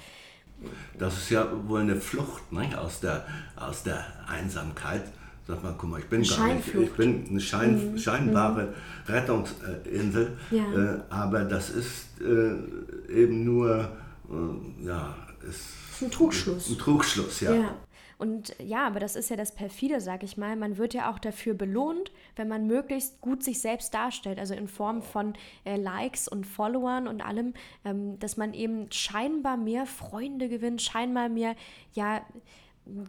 [0.98, 2.78] das ist ja wohl eine Flucht ne?
[2.78, 5.02] aus, der, aus der Einsamkeit.
[5.46, 7.98] Sag mal, guck mal, ich bin gar nicht, ich bin eine Schein, mhm.
[7.98, 9.12] scheinbare mhm.
[9.12, 10.64] Rettungsinsel, ja.
[10.72, 13.88] äh, aber das ist äh, eben nur,
[14.28, 15.14] äh, ja,
[15.48, 16.70] ist ein Trugschluss.
[16.70, 17.54] Ein Trugschluss, ja.
[17.54, 17.74] ja.
[18.18, 20.56] Und ja, aber das ist ja das Perfide, sag ich mal.
[20.56, 24.68] Man wird ja auch dafür belohnt, wenn man möglichst gut sich selbst darstellt, also in
[24.68, 27.52] Form von äh, Likes und Followern und allem,
[27.84, 31.56] ähm, dass man eben scheinbar mehr Freunde gewinnt, scheinbar mehr,
[31.92, 32.22] ja,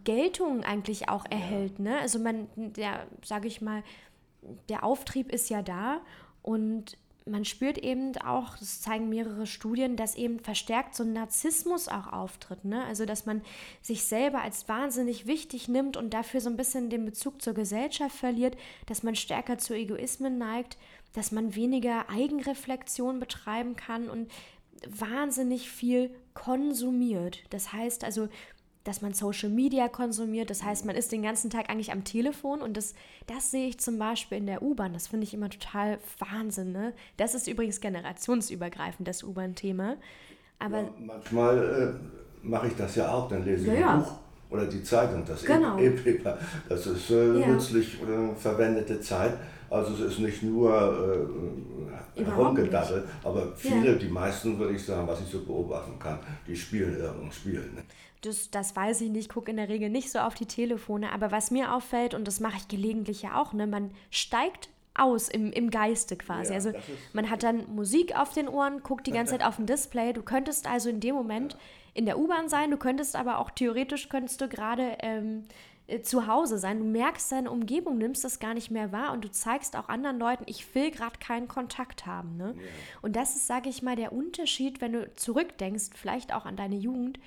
[0.04, 1.78] Geltung eigentlich auch erhält.
[1.78, 1.98] Ne?
[2.00, 3.82] Also man, der, sag ich mal,
[4.68, 6.00] der Auftrieb ist ja da
[6.42, 6.98] und
[7.30, 12.12] man spürt eben auch, das zeigen mehrere Studien, dass eben verstärkt so ein Narzissmus auch
[12.12, 12.64] auftritt.
[12.64, 12.84] Ne?
[12.84, 13.42] Also, dass man
[13.82, 18.16] sich selber als wahnsinnig wichtig nimmt und dafür so ein bisschen den Bezug zur Gesellschaft
[18.16, 20.76] verliert, dass man stärker zu Egoismen neigt,
[21.12, 24.30] dass man weniger Eigenreflexion betreiben kann und
[24.86, 27.42] wahnsinnig viel konsumiert.
[27.50, 28.28] Das heißt also,
[28.88, 30.48] dass man Social Media konsumiert.
[30.48, 32.94] Das heißt, man ist den ganzen Tag eigentlich am Telefon und das,
[33.26, 34.94] das sehe ich zum Beispiel in der U-Bahn.
[34.94, 36.72] Das finde ich immer total Wahnsinn.
[36.72, 36.94] Ne?
[37.18, 39.96] Das ist übrigens generationsübergreifend, das U-Bahn-Thema.
[40.58, 43.96] Aber ja, manchmal äh, mache ich das ja auch, dann lese ich ja, ein ja.
[43.98, 44.12] Buch
[44.50, 45.78] oder die Zeitung, das genau.
[45.78, 46.38] E-Paper.
[46.70, 49.36] Das ist äh, nützlich äh, verwendete Zeit.
[49.68, 51.28] Also es ist nicht nur
[52.16, 56.56] äh, herumgedaddelt, aber viele, die meisten würde ich sagen, was ich so beobachten kann, die
[56.56, 57.60] spielen irgendein Spiel.
[57.74, 57.82] Ne?
[58.22, 61.30] Das, das weiß ich nicht, gucke in der Regel nicht so auf die Telefone, aber
[61.30, 65.52] was mir auffällt, und das mache ich gelegentlich ja auch, ne, man steigt aus im,
[65.52, 66.50] im Geiste quasi.
[66.50, 66.72] Ja, also
[67.12, 70.12] man hat dann Musik auf den Ohren, guckt die ganze Zeit auf dem Display.
[70.12, 71.58] Du könntest also in dem Moment ja.
[71.94, 75.44] in der U-Bahn sein, du könntest aber auch theoretisch könntest du gerade ähm,
[75.88, 76.78] äh, zu Hause sein.
[76.78, 80.18] Du merkst deine Umgebung, nimmst das gar nicht mehr wahr und du zeigst auch anderen
[80.18, 82.36] Leuten, ich will gerade keinen Kontakt haben.
[82.36, 82.54] Ne?
[82.56, 82.62] Ja.
[83.00, 86.76] Und das ist, sage ich mal, der Unterschied, wenn du zurückdenkst, vielleicht auch an deine
[86.76, 87.18] Jugend,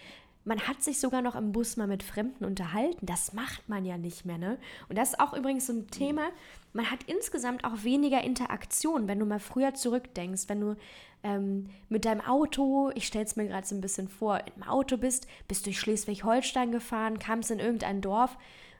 [0.44, 3.06] man hat sich sogar noch im Bus mal mit Fremden unterhalten.
[3.06, 4.58] Das macht man ja nicht mehr, ne?
[4.90, 6.30] Und das ist auch übrigens so ein Thema.
[6.74, 10.76] Man hat insgesamt auch weniger Interaktion, wenn du mal früher zurückdenkst, wenn du
[11.24, 14.98] ähm, mit deinem Auto, ich stelle es mir gerade so ein bisschen vor, im Auto
[14.98, 18.38] bist, bist durch Schleswig-Holstein gefahren, kamst in irgendein Dorf,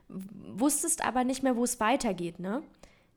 [0.08, 2.62] wusstest aber nicht mehr, wo es weitergeht, ne?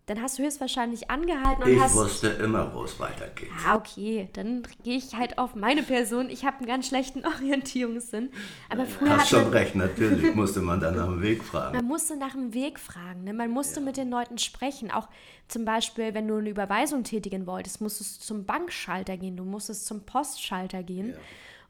[0.08, 1.94] Dann hast du höchstwahrscheinlich angehalten und ich hast.
[1.94, 3.50] Ich wusste immer, wo es weitergeht.
[3.66, 4.30] Ah, okay.
[4.34, 6.30] Dann gehe ich halt auf meine Person.
[6.30, 8.30] Ich habe einen ganz schlechten Orientierungssinn.
[8.70, 9.18] Aber früher.
[9.18, 11.76] Hast schon recht, natürlich musste man dann nach dem Weg fragen.
[11.76, 13.24] Man musste nach dem Weg fragen.
[13.24, 13.34] Ne?
[13.34, 13.86] Man musste ja.
[13.86, 14.92] mit den Leuten sprechen.
[14.92, 15.08] Auch
[15.48, 19.88] zum Beispiel, wenn du eine Überweisung tätigen wolltest, musstest du zum Bankschalter gehen, du musstest
[19.88, 21.10] zum Postschalter gehen.
[21.10, 21.16] Ja.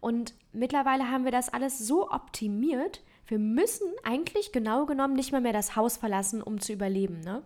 [0.02, 3.02] Und mittlerweile haben wir das alles so optimiert.
[3.28, 7.22] Wir müssen eigentlich genau genommen nicht mehr, mehr das Haus verlassen, um zu überleben.
[7.22, 7.42] Ne?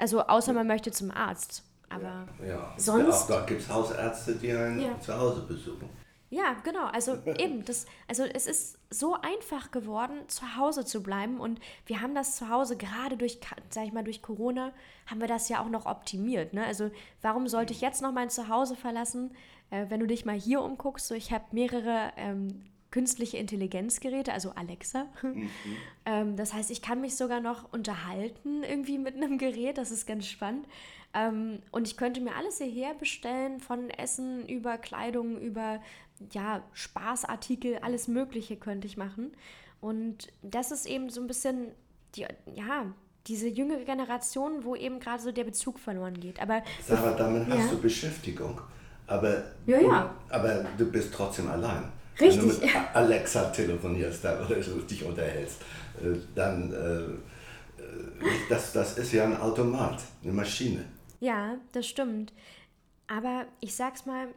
[0.00, 1.62] Also außer man möchte zum Arzt.
[1.88, 3.28] Aber ja, sonst.
[3.28, 5.00] Ja, da gibt es Hausärzte, die einen ja.
[5.00, 5.88] zu Hause besuchen.
[6.30, 6.86] Ja, genau.
[6.86, 11.40] Also eben, das, also es ist so einfach geworden, zu Hause zu bleiben.
[11.40, 14.72] Und wir haben das zu Hause gerade durch, sag ich mal, durch Corona,
[15.06, 16.54] haben wir das ja auch noch optimiert.
[16.54, 16.64] Ne?
[16.64, 19.34] Also warum sollte ich jetzt noch mein Zuhause verlassen,
[19.70, 21.08] äh, wenn du dich mal hier umguckst?
[21.08, 25.06] So, ich habe mehrere ähm, künstliche Intelligenzgeräte, also Alexa.
[25.22, 25.50] Mhm.
[26.06, 30.06] ähm, das heißt, ich kann mich sogar noch unterhalten irgendwie mit einem Gerät, das ist
[30.06, 30.66] ganz spannend.
[31.14, 35.80] Ähm, und ich könnte mir alles hierher bestellen, von Essen über Kleidung, über
[36.32, 39.32] ja, Spaßartikel, alles Mögliche könnte ich machen.
[39.80, 41.68] Und das ist eben so ein bisschen,
[42.14, 42.86] die, ja,
[43.26, 46.40] diese jüngere Generation, wo eben gerade so der Bezug verloren geht.
[46.40, 47.56] Aber Sarah, damit ja.
[47.56, 48.60] hast du Beschäftigung.
[49.06, 50.14] Aber, ja, ja.
[50.28, 51.84] aber du bist trotzdem allein.
[52.20, 52.42] Richtig.
[52.42, 55.62] Wenn du mit Alexa telefonierst oder dich unterhältst,
[56.02, 60.84] äh, dann äh, äh, das, das ist ja ein Automat, eine Maschine.
[61.20, 62.32] Ja, das stimmt.
[63.06, 64.28] Aber ich sag's mal,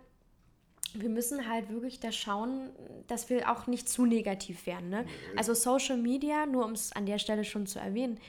[0.94, 2.70] wir müssen halt wirklich da schauen,
[3.08, 4.90] dass wir auch nicht zu negativ werden.
[4.90, 5.06] Ne?
[5.36, 8.20] Also Social Media, nur um es an der Stelle schon zu erwähnen,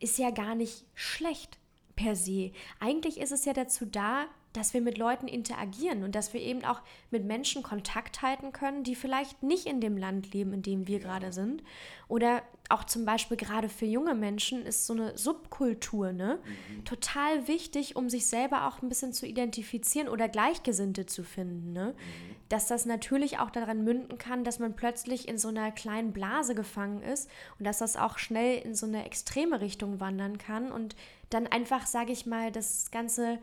[0.00, 1.58] ist ja gar nicht schlecht
[1.96, 2.52] per se.
[2.80, 6.64] Eigentlich ist es ja dazu da, dass wir mit Leuten interagieren und dass wir eben
[6.64, 10.86] auch mit Menschen Kontakt halten können, die vielleicht nicht in dem Land leben, in dem
[10.86, 11.62] wir gerade sind.
[12.08, 16.38] Oder auch zum Beispiel gerade für junge Menschen ist so eine Subkultur ne?
[16.44, 16.84] Mhm.
[16.84, 21.72] total wichtig, um sich selber auch ein bisschen zu identifizieren oder Gleichgesinnte zu finden.
[21.72, 21.94] Ne?
[21.96, 22.36] Mhm.
[22.48, 26.54] Dass das natürlich auch daran münden kann, dass man plötzlich in so einer kleinen Blase
[26.54, 30.96] gefangen ist und dass das auch schnell in so eine extreme Richtung wandern kann und
[31.30, 33.38] dann einfach, sage ich mal, das Ganze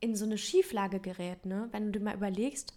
[0.00, 1.68] in so eine Schieflage gerät, ne?
[1.72, 2.74] Wenn du dir mal überlegst,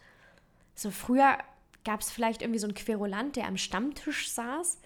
[0.76, 1.38] so früher
[1.84, 4.80] gab es vielleicht irgendwie so einen Querulant, der am Stammtisch saß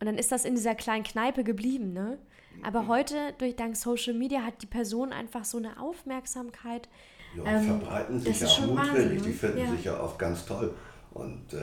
[0.00, 2.18] und dann ist das in dieser kleinen Kneipe geblieben, ne?
[2.62, 2.88] Aber mhm.
[2.88, 6.88] heute, durch dank Social Media, hat die Person einfach so eine Aufmerksamkeit.
[7.36, 9.70] Ja, ähm, verbreiten sich ja auch mutwillig, die finden ja.
[9.70, 10.74] sich ja oft ganz toll.
[11.12, 11.58] Und äh,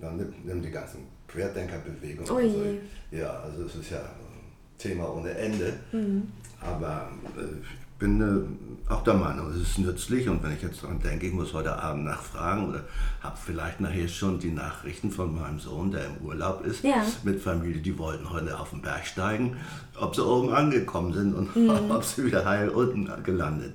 [0.00, 2.30] dann nimm, nimm die ganzen Querdenkerbewegungen.
[2.30, 2.78] Oh also,
[3.10, 5.78] ja, also es ist ja ein Thema ohne Ende.
[5.92, 6.32] Mhm.
[6.60, 11.00] Aber äh, bin äh, auch der Meinung, es ist nützlich und wenn ich jetzt daran
[11.00, 12.84] denke, ich muss heute Abend nachfragen oder
[13.22, 17.04] habe vielleicht nachher schon die Nachrichten von meinem Sohn, der im Urlaub ist, ja.
[17.24, 19.56] mit Familie, die wollten heute auf den Berg steigen,
[19.98, 21.70] ob sie oben angekommen sind und mhm.
[21.90, 23.74] ob sie wieder heil unten gelandet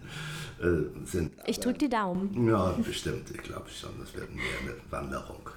[0.61, 1.31] äh, sind.
[1.47, 2.47] Ich drücke die Daumen.
[2.47, 3.31] Ja, bestimmt.
[3.31, 5.49] Ich glaube schon, das wird mehr eine Wanderung.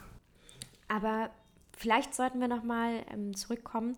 [0.88, 1.30] Aber
[1.76, 3.96] vielleicht sollten wir nochmal ähm, zurückkommen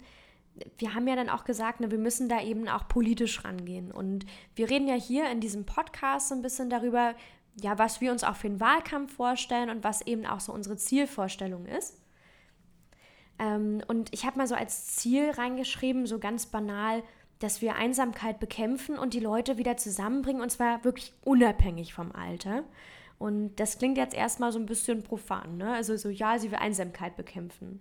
[0.78, 3.92] wir haben ja dann auch gesagt, ne, wir müssen da eben auch politisch rangehen.
[3.92, 7.14] Und wir reden ja hier in diesem Podcast so ein bisschen darüber,
[7.60, 10.76] ja, was wir uns auch für den Wahlkampf vorstellen und was eben auch so unsere
[10.76, 12.00] Zielvorstellung ist.
[13.38, 17.02] Ähm, und ich habe mal so als Ziel reingeschrieben, so ganz banal,
[17.38, 22.64] dass wir Einsamkeit bekämpfen und die Leute wieder zusammenbringen, und zwar wirklich unabhängig vom Alter.
[23.18, 25.72] Und das klingt jetzt erstmal so ein bisschen profan, ne?
[25.72, 27.80] Also so, ja, sie will Einsamkeit bekämpfen.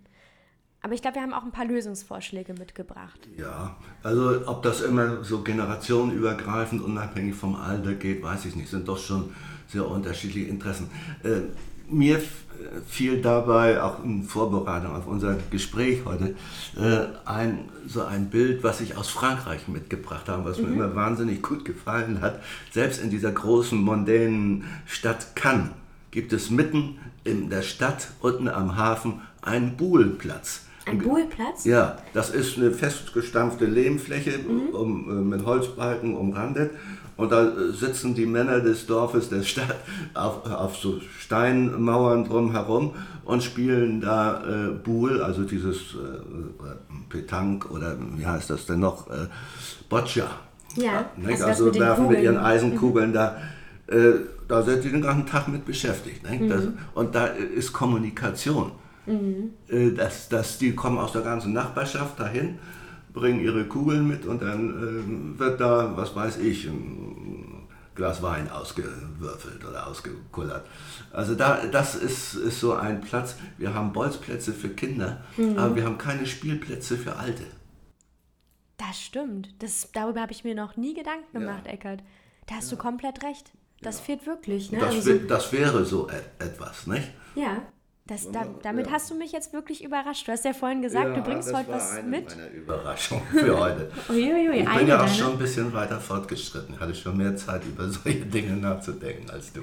[0.82, 3.28] Aber ich glaube, wir haben auch ein paar Lösungsvorschläge mitgebracht.
[3.36, 8.68] Ja, also ob das immer so generationenübergreifend, unabhängig vom Alter geht, weiß ich nicht.
[8.68, 9.32] Sind doch schon
[9.68, 10.88] sehr unterschiedliche Interessen.
[11.24, 11.40] Äh,
[11.88, 12.20] mir
[12.86, 16.34] fiel dabei auch in Vorbereitung auf unser Gespräch heute
[16.76, 20.64] äh, ein, so ein Bild, was ich aus Frankreich mitgebracht habe, was mhm.
[20.64, 22.42] mir immer wahnsinnig gut gefallen hat.
[22.70, 25.70] Selbst in dieser großen, mondänen Stadt Cannes
[26.10, 30.65] gibt es mitten in der Stadt, unten am Hafen, einen Buhlplatz.
[30.86, 31.64] Ein Buhlplatz?
[31.64, 34.68] Ja, das ist eine festgestampfte Lehmfläche mhm.
[34.74, 36.70] um, äh, mit Holzbalken umrandet.
[37.16, 39.76] Und da äh, sitzen die Männer des Dorfes, der Stadt,
[40.14, 42.94] auf, auf so Steinmauern drumherum
[43.24, 49.10] und spielen da äh, Buhl, also dieses äh, Petank oder wie heißt das denn noch?
[49.10, 49.26] Äh,
[49.88, 50.28] Boccia.
[50.76, 53.14] Ja, also, also werfen mit ihren Eisenkugeln mhm.
[53.14, 53.36] da.
[53.88, 54.12] Äh,
[54.46, 56.22] da sind die den ganzen Tag mit beschäftigt.
[56.30, 56.48] Mhm.
[56.48, 56.62] Das,
[56.94, 58.70] und da ist Kommunikation.
[59.06, 59.52] Mhm.
[59.68, 62.58] Äh, dass, dass die kommen aus der ganzen Nachbarschaft dahin,
[63.12, 68.50] bringen ihre Kugeln mit und dann äh, wird da, was weiß ich, ein Glas Wein
[68.50, 70.66] ausgewürfelt oder ausgekullert.
[71.12, 73.36] Also da, das ist, ist so ein Platz.
[73.56, 75.58] Wir haben Bolzplätze für Kinder, mhm.
[75.58, 77.44] aber wir haben keine Spielplätze für Alte.
[78.76, 79.48] Das stimmt.
[79.60, 81.72] Das, darüber habe ich mir noch nie Gedanken gemacht, ja.
[81.72, 82.02] Eckert.
[82.46, 82.76] Da hast ja.
[82.76, 83.50] du komplett recht.
[83.80, 84.04] Das ja.
[84.04, 84.70] fehlt wirklich.
[84.70, 84.78] Ne?
[84.78, 87.10] Das, also, das wäre so et etwas, nicht?
[87.34, 87.62] Ja.
[88.06, 88.92] Das, da, damit ja.
[88.92, 90.28] hast du mich jetzt wirklich überrascht.
[90.28, 92.28] Du hast ja vorhin gesagt, ja, du bringst heute was eine mit.
[92.28, 93.90] Meine Überraschung für heute.
[94.08, 96.74] Uiuiui, ich bin ja auch schon ein bisschen weiter fortgeschritten.
[96.74, 99.60] Ich hatte schon mehr Zeit, über solche Dinge nachzudenken als du.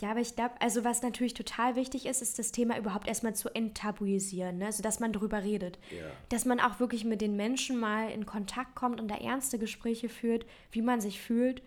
[0.00, 3.34] Ja, aber ich glaube, also was natürlich total wichtig ist, ist das Thema überhaupt erstmal
[3.34, 4.66] zu enttabuisieren, ne?
[4.66, 5.78] also dass man darüber redet.
[5.90, 6.04] Ja.
[6.28, 10.08] Dass man auch wirklich mit den Menschen mal in Kontakt kommt und da ernste Gespräche
[10.08, 11.62] führt, wie man sich fühlt.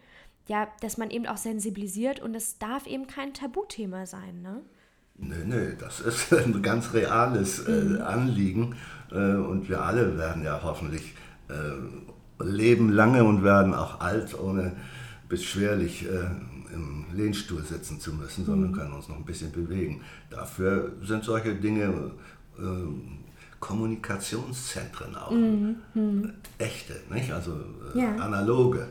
[0.48, 4.62] Ja, dass man eben auch sensibilisiert und es darf eben kein Tabuthema sein, ne?
[5.22, 8.02] Nee, nee, das ist ein ganz reales äh, mhm.
[8.02, 8.76] Anliegen
[9.12, 11.14] äh, und wir alle werden ja hoffentlich
[11.48, 14.74] äh, leben lange und werden auch alt, ohne
[15.30, 18.76] beschwerlich äh, im Lehnstuhl sitzen zu müssen, sondern mhm.
[18.76, 20.02] können uns noch ein bisschen bewegen.
[20.30, 22.12] Dafür sind solche Dinge
[22.58, 22.62] äh,
[23.60, 25.76] Kommunikationszentren auch mhm.
[25.94, 26.34] mhm.
[26.58, 27.32] echte, nicht?
[27.32, 27.54] also
[27.94, 28.16] äh, ja.
[28.16, 28.88] analoge.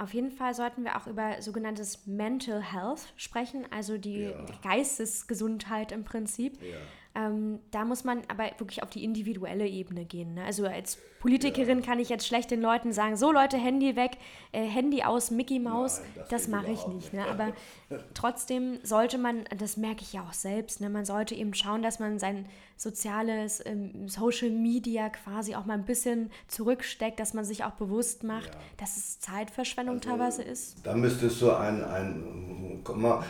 [0.00, 4.46] Auf jeden Fall sollten wir auch über sogenanntes Mental Health sprechen, also die ja.
[4.62, 6.58] Geistesgesundheit im Prinzip.
[6.62, 6.78] Ja.
[7.26, 10.34] Ähm, da muss man aber wirklich auf die individuelle Ebene gehen.
[10.34, 10.44] Ne?
[10.44, 11.84] Also als Politikerin ja.
[11.84, 14.12] kann ich jetzt schlecht den Leuten sagen, so Leute, Handy weg,
[14.52, 15.98] äh, Handy aus, Mickey Maus.
[16.00, 17.12] Nein, das, das mache ich nicht.
[17.12, 17.26] Ne?
[17.26, 17.52] Aber
[18.14, 20.88] trotzdem sollte man, das merke ich ja auch selbst, ne?
[20.88, 22.46] man sollte eben schauen, dass man sein
[22.80, 28.24] soziales ähm, Social Media quasi auch mal ein bisschen zurücksteckt, dass man sich auch bewusst
[28.24, 28.60] macht, ja.
[28.78, 30.76] dass es Zeitverschwendung also, teilweise ist.
[30.82, 33.22] Da müsste es so ein, ein mal,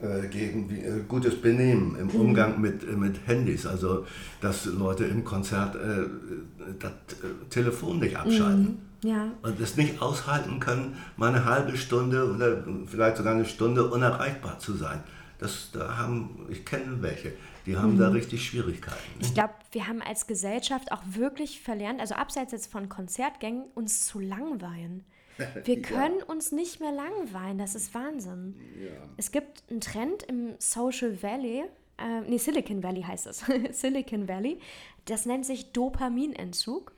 [0.00, 3.66] äh, gegen wie, äh, gutes Benehmen im Umgang mit, äh, mit Handys.
[3.66, 4.06] Also,
[4.40, 6.06] dass Leute im Konzert äh,
[6.78, 8.78] das äh, Telefon nicht abschalten.
[9.02, 9.08] Mhm.
[9.08, 9.32] Ja.
[9.42, 14.60] Und es nicht aushalten können, mal eine halbe Stunde oder vielleicht sogar eine Stunde unerreichbar
[14.60, 15.00] zu sein.
[15.40, 17.32] Das, da haben, ich kenne welche,
[17.66, 17.98] die haben mhm.
[17.98, 19.18] da richtig Schwierigkeiten.
[19.18, 19.26] Ne?
[19.26, 24.06] Ich glaube, wir haben als Gesellschaft auch wirklich verlernt, also abseits jetzt von Konzertgängen, uns
[24.06, 25.04] zu langweilen.
[25.64, 26.24] Wir können ja.
[26.26, 28.54] uns nicht mehr langweilen, das ist Wahnsinn.
[28.78, 28.90] Ja.
[29.16, 31.64] Es gibt einen Trend im Social Valley,
[31.98, 34.58] äh, nee, Silicon Valley heißt es, Silicon Valley,
[35.06, 36.91] das nennt sich Dopaminentzug.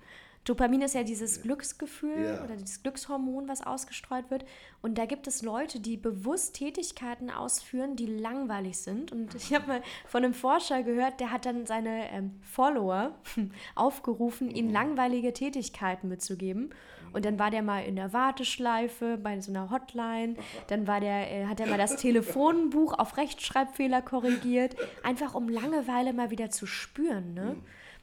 [0.44, 2.44] Dopamin ist ja dieses Glücksgefühl ja.
[2.44, 4.44] oder dieses Glückshormon, was ausgestreut wird.
[4.82, 9.10] Und da gibt es Leute, die bewusst Tätigkeiten ausführen, die langweilig sind.
[9.10, 13.14] Und ich habe mal von einem Forscher gehört, der hat dann seine ähm, Follower
[13.74, 14.74] aufgerufen, ihnen mhm.
[14.74, 16.74] langweilige Tätigkeiten mitzugeben.
[17.14, 20.34] Und dann war der mal in der Warteschleife bei so einer Hotline.
[20.66, 24.76] Dann war der, äh, hat er mal das Telefonbuch auf Rechtschreibfehler korrigiert.
[25.02, 27.32] Einfach um Langeweile mal wieder zu spüren.
[27.32, 27.56] Ne?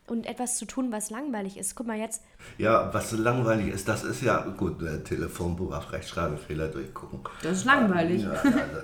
[0.08, 1.76] Und etwas zu tun, was langweilig ist.
[1.76, 2.22] Guck mal jetzt.
[2.58, 7.20] Ja, was langweilig ist, das ist ja gut, äh, Telefonbuch auf Rechtschreibfehler durchgucken.
[7.44, 8.24] Das ist langweilig.
[8.24, 8.42] Ja, ja,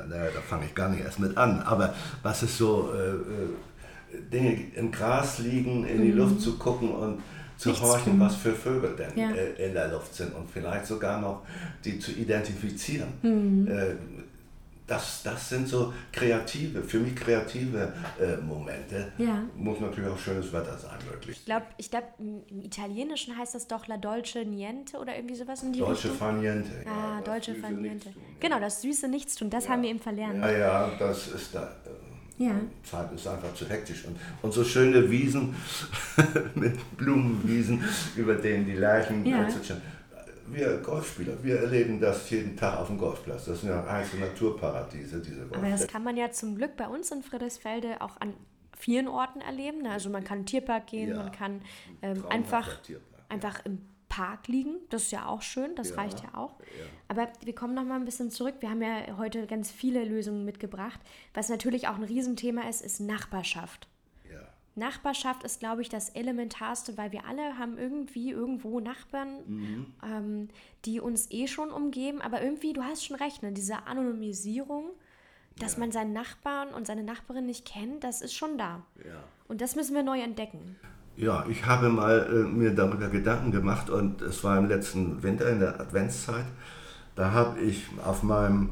[0.09, 1.61] da, da fange ich gar nicht erst mit an.
[1.61, 6.17] Aber was ist so, äh, äh, Dinge im Gras liegen, in die mhm.
[6.17, 7.21] Luft zu gucken und
[7.57, 8.19] zu Nichts horchen, tun.
[8.19, 9.31] was für Vögel denn ja.
[9.31, 11.41] Äh, in der Luft sind und vielleicht sogar noch
[11.83, 13.09] die zu identifizieren.
[13.21, 13.67] Mhm.
[14.87, 19.11] Äh, das, das sind so kreative, für mich kreative äh, Momente.
[19.17, 19.43] Ja.
[19.55, 21.37] Muss natürlich auch schönes Wetter sein, wirklich.
[21.37, 25.63] Ich glaube, ich glaub, im Italienischen heißt das doch La Dolce Niente oder irgendwie sowas
[25.63, 26.17] in die Dolce Richtung.
[26.17, 26.71] Faniente.
[26.85, 28.13] Ah, ja, Dolce Faniente.
[28.39, 29.71] Genau, das süße Nichtstun, das ja.
[29.71, 30.39] haben wir eben verlernt.
[30.39, 31.63] Ja, ja, das ist da.
[31.63, 32.51] Äh, ja.
[32.83, 34.05] Zeit ist einfach zu hektisch.
[34.05, 35.55] Und, und so schöne Wiesen
[36.55, 37.83] mit Blumenwiesen,
[38.15, 39.49] über denen die Lerchen ja.
[39.49, 39.81] zwitschern
[40.53, 43.45] wir Golfspieler, wir erleben das jeden Tag auf dem Golfplatz.
[43.45, 45.57] Das sind ja einzelne Naturparadiese, diese Golfplätze.
[45.57, 48.33] Aber das kann man ja zum Glück bei uns in Friedrichsfelde auch an
[48.77, 49.81] vielen Orten erleben.
[49.83, 49.91] Ne?
[49.91, 51.17] Also man kann in den Tierpark gehen, ja.
[51.17, 51.61] man kann
[52.01, 52.79] ähm, einfach,
[53.29, 54.77] einfach im Park liegen.
[54.89, 55.95] Das ist ja auch schön, das ja.
[55.95, 56.59] reicht ja auch.
[56.59, 56.85] Ja.
[57.07, 58.55] Aber wir kommen noch mal ein bisschen zurück.
[58.59, 60.99] Wir haben ja heute ganz viele Lösungen mitgebracht.
[61.33, 63.87] Was natürlich auch ein Riesenthema ist, ist Nachbarschaft.
[64.77, 69.85] Nachbarschaft ist, glaube ich, das Elementarste, weil wir alle haben irgendwie irgendwo Nachbarn, mhm.
[70.03, 70.49] ähm,
[70.85, 72.21] die uns eh schon umgeben.
[72.21, 73.51] Aber irgendwie, du hast schon recht, ne?
[73.51, 74.89] diese Anonymisierung,
[75.59, 75.79] dass ja.
[75.79, 78.83] man seinen Nachbarn und seine Nachbarin nicht kennt, das ist schon da.
[79.03, 79.23] Ja.
[79.47, 80.77] Und das müssen wir neu entdecken.
[81.17, 85.49] Ja, ich habe mal äh, mir darüber Gedanken gemacht und es war im letzten Winter
[85.49, 86.45] in der Adventszeit.
[87.15, 88.69] Da habe ich auf meinem,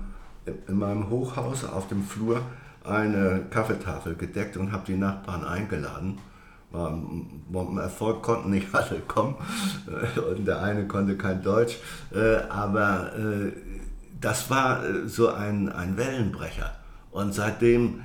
[0.67, 2.43] in meinem Hochhaus auf dem Flur
[2.87, 6.19] eine Kaffeetafel gedeckt und habe die Nachbarn eingeladen.
[6.71, 9.35] War ein Bombenerfolg, konnten nicht alle kommen
[10.29, 11.77] und der eine konnte kein Deutsch,
[12.13, 13.51] äh, aber äh,
[14.19, 16.75] das war äh, so ein, ein Wellenbrecher.
[17.11, 18.01] Und seitdem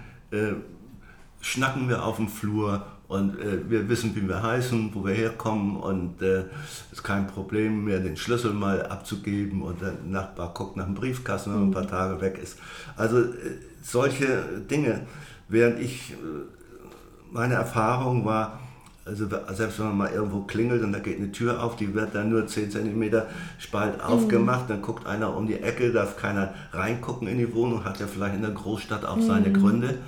[1.41, 5.77] schnacken wir auf dem Flur und äh, wir wissen, wie wir heißen, wo wir herkommen
[5.77, 6.47] und es äh,
[6.93, 11.53] ist kein Problem mehr, den Schlüssel mal abzugeben und der Nachbar guckt nach dem Briefkasten,
[11.53, 12.61] wenn er ein paar Tage weg ist.
[12.97, 15.07] Also äh, solche Dinge,
[15.49, 16.15] während ich, äh,
[17.33, 18.61] meine Erfahrung war,
[19.05, 22.15] also selbst wenn man mal irgendwo klingelt und da geht eine Tür auf, die wird
[22.15, 23.23] dann nur 10 cm
[23.59, 24.03] Spalt mhm.
[24.03, 28.07] aufgemacht, dann guckt einer um die Ecke, darf keiner reingucken in die Wohnung, hat ja
[28.07, 29.27] vielleicht in der Großstadt auch mhm.
[29.27, 29.99] seine Gründe.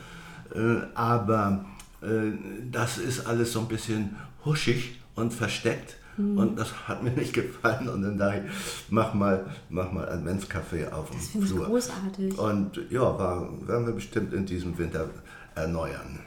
[0.54, 1.64] Äh, aber
[2.02, 2.32] äh,
[2.70, 5.96] das ist alles so ein bisschen huschig und versteckt.
[6.16, 6.38] Mhm.
[6.38, 7.88] Und das hat mir nicht gefallen.
[7.88, 8.53] Und dann dachte ich,
[8.90, 11.62] mach mal, mach mal Adventskaffee auf dem das Flur.
[11.62, 12.38] Ich großartig.
[12.38, 15.09] Und ja, war, werden wir bestimmt in diesem Winter
[15.55, 16.20] erneuern.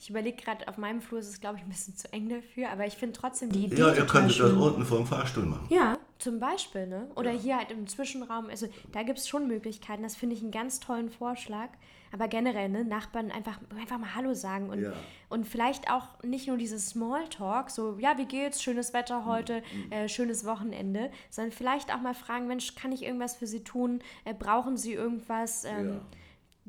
[0.00, 2.70] Ich überlege gerade, auf meinem Flur ist es, glaube ich, ein bisschen zu eng dafür,
[2.70, 3.80] aber ich finde trotzdem die Idee.
[3.80, 5.66] Ja, ihr könntet das unten vor dem Fahrstuhl machen.
[5.70, 7.10] Ja, zum Beispiel, ne?
[7.16, 7.40] Oder ja.
[7.40, 8.46] hier halt im Zwischenraum.
[8.48, 10.04] Also da gibt es schon Möglichkeiten.
[10.04, 11.70] Das finde ich einen ganz tollen Vorschlag.
[12.12, 14.92] Aber generell, ne, Nachbarn einfach, einfach mal Hallo sagen und, ja.
[15.28, 19.92] und vielleicht auch nicht nur dieses Smalltalk, so, ja, wie geht's, schönes Wetter heute, mhm.
[19.92, 24.00] äh, schönes Wochenende, sondern vielleicht auch mal fragen, Mensch, kann ich irgendwas für Sie tun?
[24.24, 25.64] Äh, brauchen Sie irgendwas?
[25.64, 26.00] Ähm, ja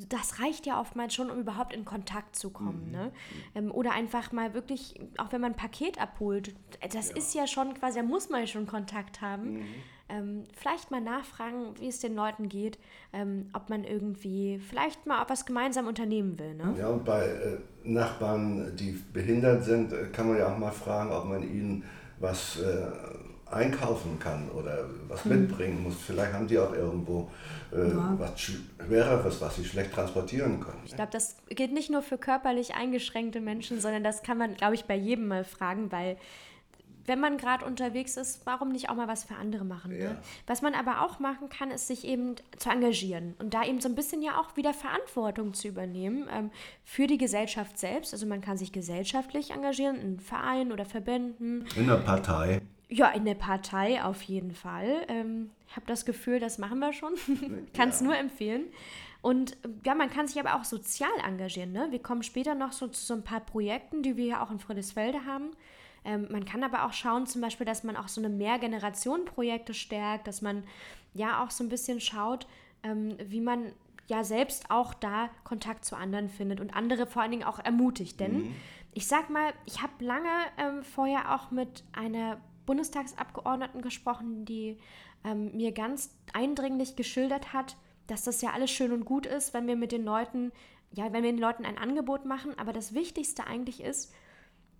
[0.07, 2.85] das reicht ja oftmals schon, um überhaupt in Kontakt zu kommen.
[2.87, 2.91] Mhm.
[2.91, 3.11] Ne?
[3.55, 6.55] Ähm, oder einfach mal wirklich, auch wenn man ein Paket abholt,
[6.91, 7.15] das ja.
[7.15, 9.59] ist ja schon quasi, da muss man ja schon Kontakt haben.
[9.59, 9.65] Mhm.
[10.09, 12.77] Ähm, vielleicht mal nachfragen, wie es den Leuten geht,
[13.13, 16.55] ähm, ob man irgendwie vielleicht mal was gemeinsam unternehmen will.
[16.55, 16.75] Ne?
[16.77, 21.11] Ja, und bei äh, Nachbarn, die behindert sind, äh, kann man ja auch mal fragen,
[21.11, 21.83] ob man ihnen
[22.19, 22.87] was äh,
[23.51, 25.41] einkaufen kann oder was hm.
[25.41, 25.95] mitbringen muss.
[25.95, 27.29] Vielleicht haben die auch irgendwo
[27.71, 28.15] äh, ja.
[28.17, 30.81] was Schwereres, was sie schlecht transportieren können.
[30.85, 34.75] Ich glaube, das gilt nicht nur für körperlich eingeschränkte Menschen, sondern das kann man, glaube
[34.75, 36.17] ich, bei jedem mal fragen, weil
[37.09, 39.91] wenn man gerade unterwegs ist, warum nicht auch mal was für andere machen?
[39.91, 40.03] Ne?
[40.03, 40.15] Ja.
[40.45, 43.89] Was man aber auch machen kann, ist sich eben zu engagieren und da eben so
[43.89, 46.51] ein bisschen ja auch wieder Verantwortung zu übernehmen ähm,
[46.85, 48.13] für die Gesellschaft selbst.
[48.13, 51.65] Also man kann sich gesellschaftlich engagieren, in Vereinen oder Verbänden.
[51.75, 52.61] In der Partei.
[52.89, 55.05] Ja, in der Partei auf jeden Fall.
[55.07, 57.13] Ähm, ich habe das Gefühl, das machen wir schon.
[57.73, 58.05] kann es ja.
[58.05, 58.65] nur empfehlen.
[59.21, 61.71] Und ja, man kann sich aber auch sozial engagieren.
[61.71, 61.87] Ne?
[61.89, 64.59] Wir kommen später noch so zu so ein paar Projekten, die wir ja auch in
[64.59, 65.51] Friedrichsfelde haben.
[66.05, 70.27] Ähm, man kann aber auch schauen, zum Beispiel, dass man auch so eine Mehrgenerationen-Projekte stärkt,
[70.27, 70.63] dass man
[71.13, 72.47] ja auch so ein bisschen schaut,
[72.83, 73.73] ähm, wie man
[74.07, 78.19] ja selbst auch da Kontakt zu anderen findet und andere vor allen Dingen auch ermutigt.
[78.19, 78.55] Denn mhm.
[78.93, 84.77] ich sag mal, ich habe lange ähm, vorher auch mit einer Bundestagsabgeordneten gesprochen, die
[85.23, 87.75] ähm, mir ganz eindringlich geschildert hat,
[88.07, 90.51] dass das ja alles schön und gut ist, wenn wir mit den Leuten,
[90.91, 94.11] ja, wenn wir den Leuten ein Angebot machen, aber das Wichtigste eigentlich ist,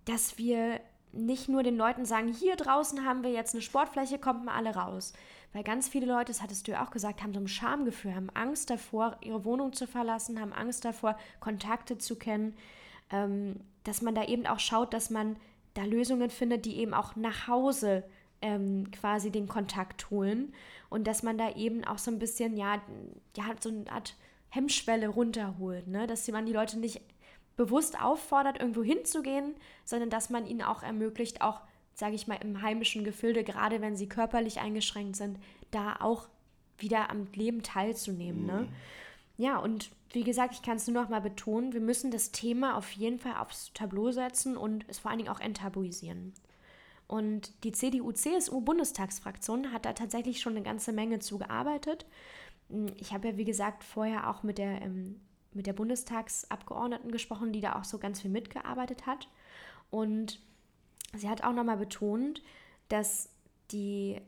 [0.04, 0.80] dass wir
[1.12, 4.74] nicht nur den Leuten sagen, hier draußen haben wir jetzt eine Sportfläche, kommt mal alle
[4.74, 5.12] raus.
[5.52, 8.30] Weil ganz viele Leute, das hattest du ja auch gesagt, haben so ein Schamgefühl, haben
[8.30, 12.54] Angst davor, ihre Wohnung zu verlassen, haben Angst davor, Kontakte zu kennen.
[13.10, 15.36] Ähm, dass man da eben auch schaut, dass man
[15.74, 18.04] da Lösungen findet, die eben auch nach Hause
[18.42, 20.52] ähm, quasi den Kontakt holen
[20.88, 22.80] und dass man da eben auch so ein bisschen, ja,
[23.36, 24.16] ja so eine Art
[24.50, 26.06] Hemmschwelle runterholt, ne?
[26.06, 27.00] dass man die Leute nicht
[27.60, 29.54] bewusst auffordert, irgendwo hinzugehen,
[29.84, 31.60] sondern dass man ihnen auch ermöglicht, auch,
[31.92, 35.38] sage ich mal, im heimischen Gefilde, gerade wenn sie körperlich eingeschränkt sind,
[35.70, 36.28] da auch
[36.78, 38.46] wieder am Leben teilzunehmen.
[38.46, 38.52] Ne?
[38.52, 38.58] Mhm.
[38.60, 38.68] Ne?
[39.36, 42.78] Ja, und wie gesagt, ich kann es nur noch mal betonen, wir müssen das Thema
[42.78, 46.32] auf jeden Fall aufs Tableau setzen und es vor allen Dingen auch enttabuisieren.
[47.08, 52.06] Und die CDU-CSU-Bundestagsfraktion hat da tatsächlich schon eine ganze Menge zugearbeitet.
[52.96, 55.20] Ich habe ja, wie gesagt, vorher auch mit der, ähm,
[55.52, 59.28] mit der Bundestagsabgeordneten gesprochen, die da auch so ganz viel mitgearbeitet hat.
[59.90, 60.40] Und
[61.14, 62.42] sie hat auch nochmal betont,
[62.88, 63.28] dass
[63.70, 64.20] die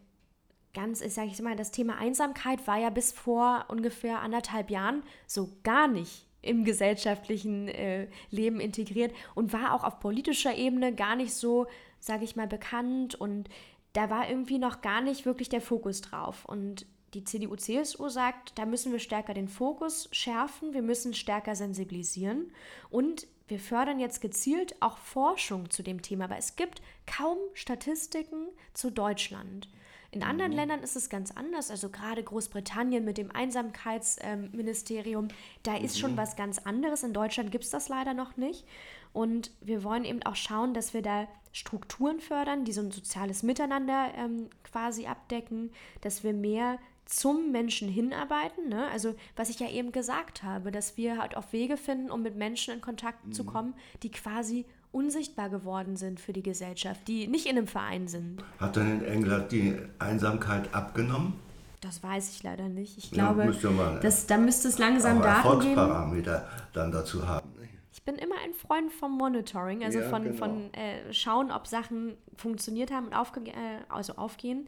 [0.75, 5.03] ganz, ich sage ich mal, das Thema Einsamkeit war ja bis vor ungefähr anderthalb Jahren
[5.27, 11.15] so gar nicht im gesellschaftlichen äh, Leben integriert und war auch auf politischer Ebene gar
[11.15, 11.67] nicht so
[12.03, 13.49] sage ich mal, bekannt und
[13.93, 16.45] da war irgendwie noch gar nicht wirklich der Fokus drauf.
[16.45, 16.85] Und
[17.15, 22.53] die CDU-CSU sagt, da müssen wir stärker den Fokus schärfen, wir müssen stärker sensibilisieren
[22.91, 28.49] und wir fördern jetzt gezielt auch Forschung zu dem Thema, weil es gibt kaum Statistiken
[28.73, 29.69] zu Deutschland.
[30.11, 30.59] In anderen mhm.
[30.59, 31.71] Ländern ist es ganz anders.
[31.71, 36.01] Also gerade Großbritannien mit dem Einsamkeitsministerium, ähm, da ist mhm.
[36.01, 37.03] schon was ganz anderes.
[37.03, 38.67] In Deutschland gibt es das leider noch nicht.
[39.15, 43.43] Und wir wollen eben auch schauen, dass wir da Strukturen fördern, die so ein soziales
[43.43, 45.71] Miteinander ähm, quasi abdecken,
[46.03, 48.69] dass wir mehr zum Menschen hinarbeiten.
[48.69, 48.89] Ne?
[48.91, 52.37] Also was ich ja eben gesagt habe, dass wir halt auf Wege finden, um mit
[52.37, 53.33] Menschen in Kontakt mhm.
[53.33, 58.09] zu kommen, die quasi unsichtbar geworden sind für die Gesellschaft, die nicht in einem Verein
[58.09, 58.43] sind.
[58.59, 61.35] Hat dann in England die Einsamkeit abgenommen?
[61.81, 62.97] Das weiß ich leider nicht.
[62.99, 66.25] Ich glaube, ja, mal, das, da müsste es langsam Daten geben.
[66.73, 67.53] dann dazu haben
[67.93, 70.37] ich bin immer ein Freund vom Monitoring, also ja, von, genau.
[70.37, 74.67] von äh, schauen, ob Sachen funktioniert haben und aufge äh, also aufgehen.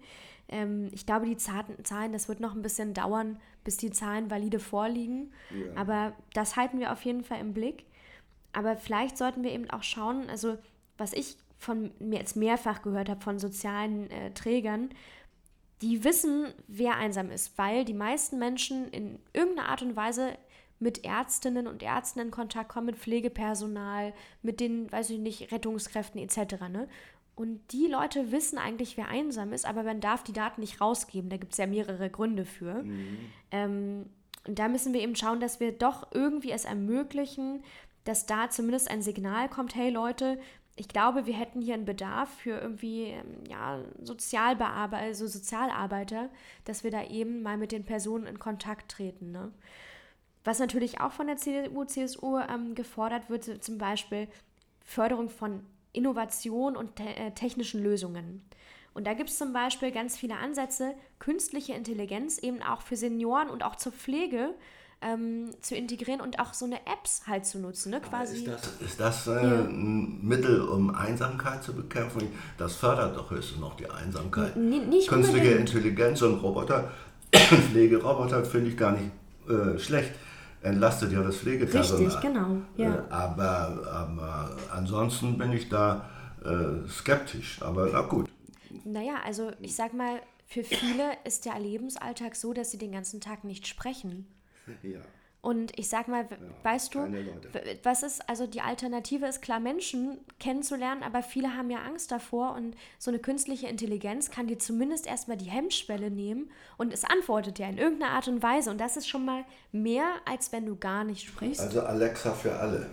[0.49, 4.59] Ähm, ich glaube, die Zahlen, das wird noch ein bisschen dauern, bis die Zahlen valide
[4.59, 5.32] vorliegen.
[5.51, 5.80] Ja.
[5.80, 7.84] Aber das halten wir auf jeden Fall im Blick.
[8.53, 10.59] Aber vielleicht sollten wir eben auch schauen, also
[10.97, 14.90] was ich von mir jetzt mehrfach gehört habe von sozialen äh, Trägern,
[15.82, 20.36] die wissen, wer einsam ist, weil die meisten Menschen in irgendeiner Art und Weise
[20.78, 26.20] mit Ärztinnen und Ärzten in Kontakt kommen, mit Pflegepersonal, mit den, weiß ich nicht, Rettungskräften
[26.20, 26.68] etc.
[26.70, 26.88] Ne?
[27.37, 31.30] Und die Leute wissen eigentlich, wer einsam ist, aber man darf die Daten nicht rausgeben.
[31.30, 32.82] Da gibt es ja mehrere Gründe für.
[32.82, 33.18] Mhm.
[33.51, 34.07] Ähm,
[34.47, 37.62] und da müssen wir eben schauen, dass wir doch irgendwie es ermöglichen,
[38.05, 40.39] dass da zumindest ein Signal kommt, hey Leute,
[40.76, 46.30] ich glaube, wir hätten hier einen Bedarf für irgendwie ähm, ja, Sozialbearbeiter, also Sozialarbeiter,
[46.64, 49.30] dass wir da eben mal mit den Personen in Kontakt treten.
[49.30, 49.53] Ne?
[50.43, 54.28] Was natürlich auch von der CDU, CSU ähm, gefordert wird, zum Beispiel
[54.85, 55.64] Förderung von
[55.95, 58.42] Innovation und te äh, technischen Lösungen.
[58.92, 63.51] Und da gibt es zum Beispiel ganz viele Ansätze, künstliche Intelligenz eben auch für Senioren
[63.51, 64.55] und auch zur Pflege
[65.03, 67.90] ähm, zu integrieren und auch so eine Apps halt zu nutzen.
[67.90, 68.01] Ne?
[68.01, 68.36] Quasi.
[68.36, 69.61] Ist das, ist das äh, ja.
[69.64, 72.28] ein Mittel, um Einsamkeit zu bekämpfen?
[72.57, 74.55] Das fördert doch höchstens noch die Einsamkeit.
[74.57, 75.74] N nicht Künstliche unbedingt.
[75.74, 76.90] Intelligenz und Roboter,
[77.34, 79.11] Pflegeroboter finde ich gar nicht
[79.49, 80.12] äh, schlecht
[80.64, 82.06] entlastet ja das Pflegepersonal.
[82.06, 82.56] Richtig, genau.
[82.76, 82.94] Ja.
[82.94, 86.08] Äh, aber, aber ansonsten bin ich da
[86.44, 87.62] äh, skeptisch.
[87.62, 88.28] Aber na gut.
[88.84, 93.20] Naja, also ich sag mal, für viele ist der Lebensalltag so, dass sie den ganzen
[93.20, 94.26] Tag nicht sprechen.
[94.82, 95.00] Ja.
[95.45, 96.26] Und ich sag mal,
[96.62, 97.01] weißt du,
[97.82, 102.55] was ist, also die Alternative ist klar, Menschen kennenzulernen, aber viele haben ja Angst davor
[102.55, 107.59] und so eine künstliche Intelligenz kann dir zumindest erstmal die Hemmschwelle nehmen und es antwortet
[107.59, 108.70] ja in irgendeiner Art und Weise.
[108.70, 111.61] Und das ist schon mal mehr, als wenn du gar nicht sprichst.
[111.61, 112.86] Also Alexa für alle.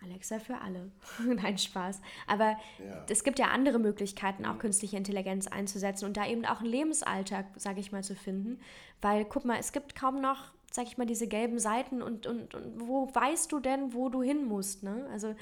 [0.00, 0.92] Alexa für alle.
[1.26, 2.00] Nein, Spaß.
[2.28, 3.04] Aber ja.
[3.10, 7.46] es gibt ja andere Möglichkeiten, auch künstliche Intelligenz einzusetzen und da eben auch einen Lebensalltag,
[7.56, 8.60] sage ich mal, zu finden.
[9.02, 12.54] Weil, guck mal, es gibt kaum noch sag ich mal, diese gelben Seiten und, und,
[12.54, 14.84] und wo weißt du denn, wo du hin musst?
[14.84, 15.08] Ne?
[15.12, 15.34] Also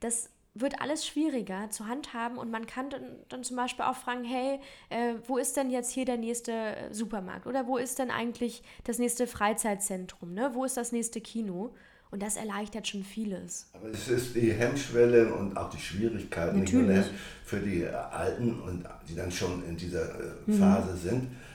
[0.00, 4.24] das wird alles schwieriger zu handhaben und man kann dann, dann zum Beispiel auch fragen,
[4.24, 6.52] hey, äh, wo ist denn jetzt hier der nächste
[6.90, 10.50] Supermarkt oder wo ist denn eigentlich das nächste Freizeitzentrum, ne?
[10.52, 11.74] wo ist das nächste Kino?
[12.10, 13.70] Und das erleichtert schon vieles.
[13.72, 17.06] Aber es ist die Hemmschwelle und auch die Schwierigkeiten Natürlich.
[17.42, 20.52] für die Alten und die dann schon in dieser äh.
[20.52, 20.98] Phase mhm.
[20.98, 21.51] sind äh,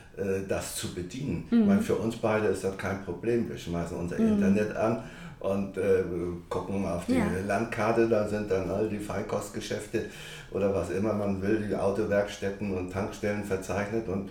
[0.48, 1.48] das zu bedienen.
[1.50, 1.68] Mhm.
[1.68, 3.50] Weil für uns beide ist das kein Problem.
[3.50, 4.34] Wir schmeißen unser mhm.
[4.34, 5.04] Internet an
[5.40, 6.04] und äh,
[6.50, 7.26] gucken auf die ja.
[7.46, 10.06] Landkarte, da sind dann all die Feinkostgeschäfte
[10.52, 14.30] oder was immer man will, die Autowerkstätten und Tankstellen verzeichnet und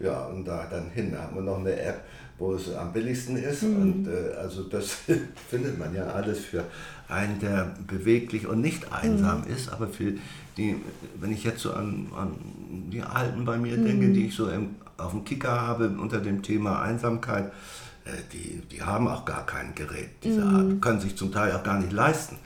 [0.00, 1.12] ja, und da dann hin.
[1.12, 2.02] Da haben wir noch eine App,
[2.38, 3.62] wo es am billigsten ist.
[3.62, 3.82] Mhm.
[3.82, 4.98] Und äh, also das
[5.48, 6.64] findet man ja alles für
[7.08, 9.54] einen, der beweglich und nicht einsam mhm.
[9.54, 10.12] ist, aber für
[10.56, 10.76] die,
[11.20, 12.34] wenn ich jetzt so an, an
[12.90, 13.84] die Alten bei mir mhm.
[13.84, 17.52] denke, die ich so im auf dem Kicker habe unter dem Thema Einsamkeit,
[18.04, 20.56] äh, die, die haben auch gar kein Gerät dieser mhm.
[20.56, 22.38] Art, können sich zum Teil auch gar nicht leisten.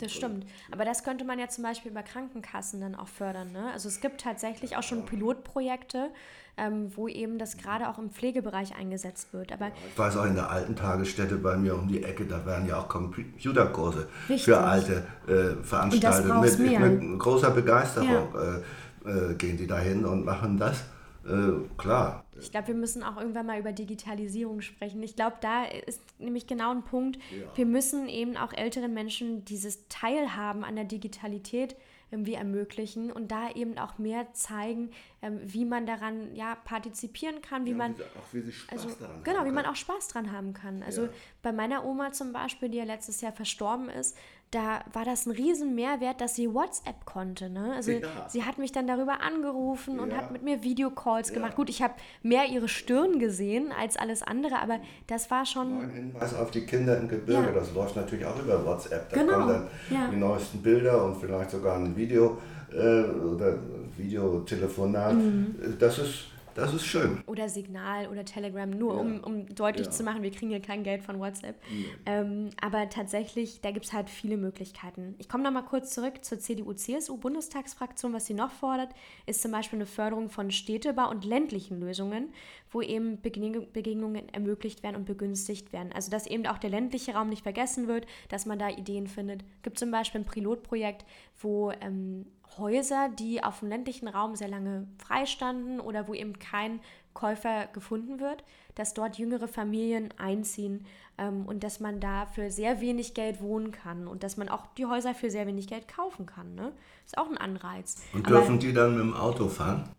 [0.00, 0.46] Das stimmt.
[0.70, 3.52] Aber das könnte man ja zum Beispiel über Krankenkassen dann auch fördern.
[3.52, 3.70] Ne?
[3.72, 6.08] Also es gibt tatsächlich auch schon Pilotprojekte,
[6.56, 9.52] ähm, wo eben das gerade auch im Pflegebereich eingesetzt wird.
[9.52, 12.66] Aber ich weiß auch in der alten Tagesstätte bei mir um die Ecke, da werden
[12.66, 14.44] ja auch Computerkurse Richtig.
[14.44, 16.58] für Alte äh, veranstaltet.
[16.58, 19.10] Mit, mit, großer Begeisterung ja.
[19.10, 20.82] äh, äh, gehen die dahin und machen das.
[21.24, 22.24] Äh, klar.
[22.38, 25.02] Ich glaube, wir müssen auch irgendwann mal über Digitalisierung sprechen.
[25.02, 27.18] Ich glaube, da ist nämlich genau ein Punkt.
[27.30, 27.46] Ja.
[27.54, 31.76] Wir müssen eben auch älteren Menschen dieses Teilhaben an der Digitalität
[32.10, 34.90] irgendwie ermöglichen und da eben auch mehr zeigen,
[35.22, 39.22] ähm, wie man daran ja partizipieren kann, wie ja, man auch wie Spaß also, daran
[39.22, 40.82] genau, wie man auch Spaß dran haben kann.
[40.82, 41.08] Also ja.
[41.42, 44.16] bei meiner Oma zum Beispiel, die ja letztes Jahr verstorben ist,
[44.50, 47.48] da war das ein riesen Mehrwert, dass sie WhatsApp konnte.
[47.48, 47.72] Ne?
[47.76, 48.08] Also ja.
[48.28, 50.02] sie hat mich dann darüber angerufen ja.
[50.02, 51.34] und hat mit mir Videocalls ja.
[51.34, 51.54] gemacht.
[51.54, 55.82] Gut, ich habe mehr ihre Stirn gesehen als alles andere, aber das war schon...
[55.82, 59.10] Ein Hinweis auf die Kinder im Gebirge, das läuft natürlich auch über WhatsApp.
[59.10, 59.32] Da genau.
[59.34, 59.48] kommen
[59.88, 62.38] dann die neuesten Bilder und vielleicht sogar ein Video
[62.72, 63.56] äh, oder
[63.96, 65.14] Videotelefonat.
[65.14, 65.76] Mhm.
[65.78, 66.24] Das ist
[66.60, 67.22] das ist schön.
[67.26, 69.00] Oder Signal oder Telegram, nur ja.
[69.00, 69.92] um, um deutlich ja.
[69.92, 71.56] zu machen, wir kriegen hier kein Geld von WhatsApp.
[71.70, 71.86] Nee.
[72.06, 75.14] Ähm, aber tatsächlich, da gibt es halt viele Möglichkeiten.
[75.18, 78.12] Ich komme nochmal kurz zurück zur CDU-CSU-Bundestagsfraktion.
[78.12, 78.90] Was sie noch fordert,
[79.26, 82.32] ist zum Beispiel eine Förderung von Städtebau und ländlichen Lösungen,
[82.70, 85.92] wo eben Begegnungen ermöglicht werden und begünstigt werden.
[85.92, 89.42] Also dass eben auch der ländliche Raum nicht vergessen wird, dass man da Ideen findet.
[89.56, 91.04] Es gibt zum Beispiel ein Pilotprojekt,
[91.40, 92.26] wo ähm,
[92.58, 96.80] Häuser, die auf dem ländlichen Raum sehr lange freistanden oder wo eben kein
[97.14, 98.44] Käufer gefunden wird,
[98.74, 100.86] dass dort jüngere Familien einziehen
[101.18, 104.66] ähm, und dass man da für sehr wenig Geld wohnen kann und dass man auch
[104.78, 106.54] die Häuser für sehr wenig Geld kaufen kann.
[106.54, 106.72] Ne?
[107.04, 108.02] Ist auch ein Anreiz.
[108.12, 109.90] Und dürfen Aber, die dann mit dem Auto fahren?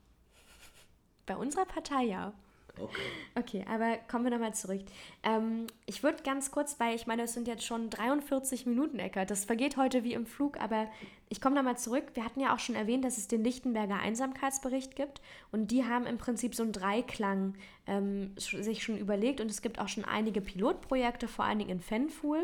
[1.26, 2.34] Bei unserer Partei ja.
[2.82, 3.02] Okay.
[3.36, 4.82] Okay, aber kommen wir nochmal zurück.
[5.24, 9.32] Ähm, ich würde ganz kurz, weil ich meine, es sind jetzt schon 43 Minuten, Eckert.
[9.32, 10.88] Das vergeht heute wie im Flug, aber
[11.30, 12.04] ich komme nochmal zurück.
[12.14, 15.22] Wir hatten ja auch schon erwähnt, dass es den Lichtenberger Einsamkeitsbericht gibt
[15.52, 17.56] und die haben im Prinzip so einen Dreiklang
[17.88, 21.80] ähm, sich schon überlegt und es gibt auch schon einige Pilotprojekte, vor allen Dingen in
[21.80, 22.44] Fenfuhl.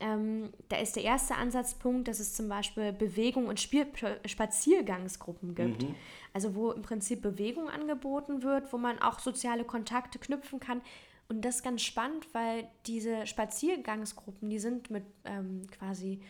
[0.00, 3.86] Ähm, da ist der erste Ansatzpunkt, dass es zum Beispiel Bewegung und Spiel
[4.24, 5.82] Spaziergangsgruppen gibt.
[5.82, 5.94] Mhm.
[6.32, 10.80] Also wo im Prinzip Bewegung angeboten wird, wo man auch soziale Kontakte knüpfen kann.
[11.28, 16.20] Und das ist ganz spannend, weil diese Spaziergangsgruppen, die sind mit ähm, quasi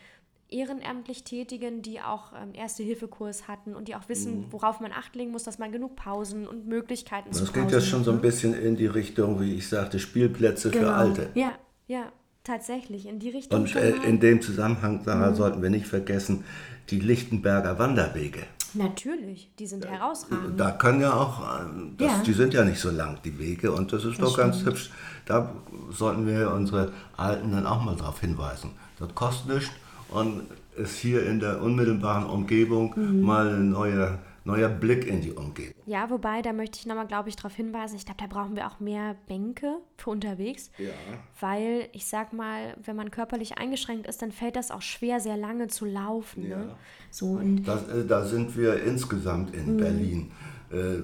[0.51, 4.47] ehrenamtlich Tätigen, die auch ähm, Erste-Hilfe-Kurs hatten und die auch wissen, mhm.
[4.53, 7.71] worauf man Acht legen muss, dass man genug Pausen und Möglichkeiten das zu Das geht
[7.71, 10.87] ja schon so ein bisschen in die Richtung, wie ich sagte, Spielplätze genau.
[10.87, 11.31] für Alte.
[11.35, 11.53] Ja,
[11.87, 12.13] ja.
[12.51, 13.61] Tatsächlich, in die Richtung.
[13.61, 15.37] Und äh, in dem Zusammenhang, Sarah, mhm.
[15.37, 16.43] sollten wir nicht vergessen,
[16.91, 18.41] die Lichtenberger Wanderwege.
[18.75, 20.59] Natürlich, die sind herausragend.
[20.59, 21.65] Da können ja auch, äh,
[21.97, 22.23] das, ja.
[22.27, 24.53] die sind ja nicht so lang, die Wege, und das ist das doch stimmt.
[24.53, 24.91] ganz hübsch.
[25.27, 25.55] Da
[25.93, 28.73] sollten wir unsere Alten dann auch mal darauf hinweisen.
[28.99, 29.71] Das kostet nichts
[30.09, 30.43] und
[30.77, 33.21] ist hier in der unmittelbaren Umgebung mhm.
[33.21, 35.83] mal eine neue neuer Blick in die Umgebung.
[35.87, 38.67] Ja, wobei, da möchte ich nochmal, glaube ich, darauf hinweisen, ich glaube, da brauchen wir
[38.67, 40.71] auch mehr Bänke für unterwegs.
[40.79, 40.91] Ja.
[41.41, 45.37] Weil, ich sag mal, wenn man körperlich eingeschränkt ist, dann fällt das auch schwer, sehr
[45.37, 46.45] lange zu laufen.
[46.45, 46.49] Ne?
[46.49, 46.59] Ja.
[46.59, 46.77] Ne?
[47.11, 49.77] So, und das, äh, da sind wir insgesamt in mhm.
[49.77, 50.31] Berlin
[50.71, 51.03] äh,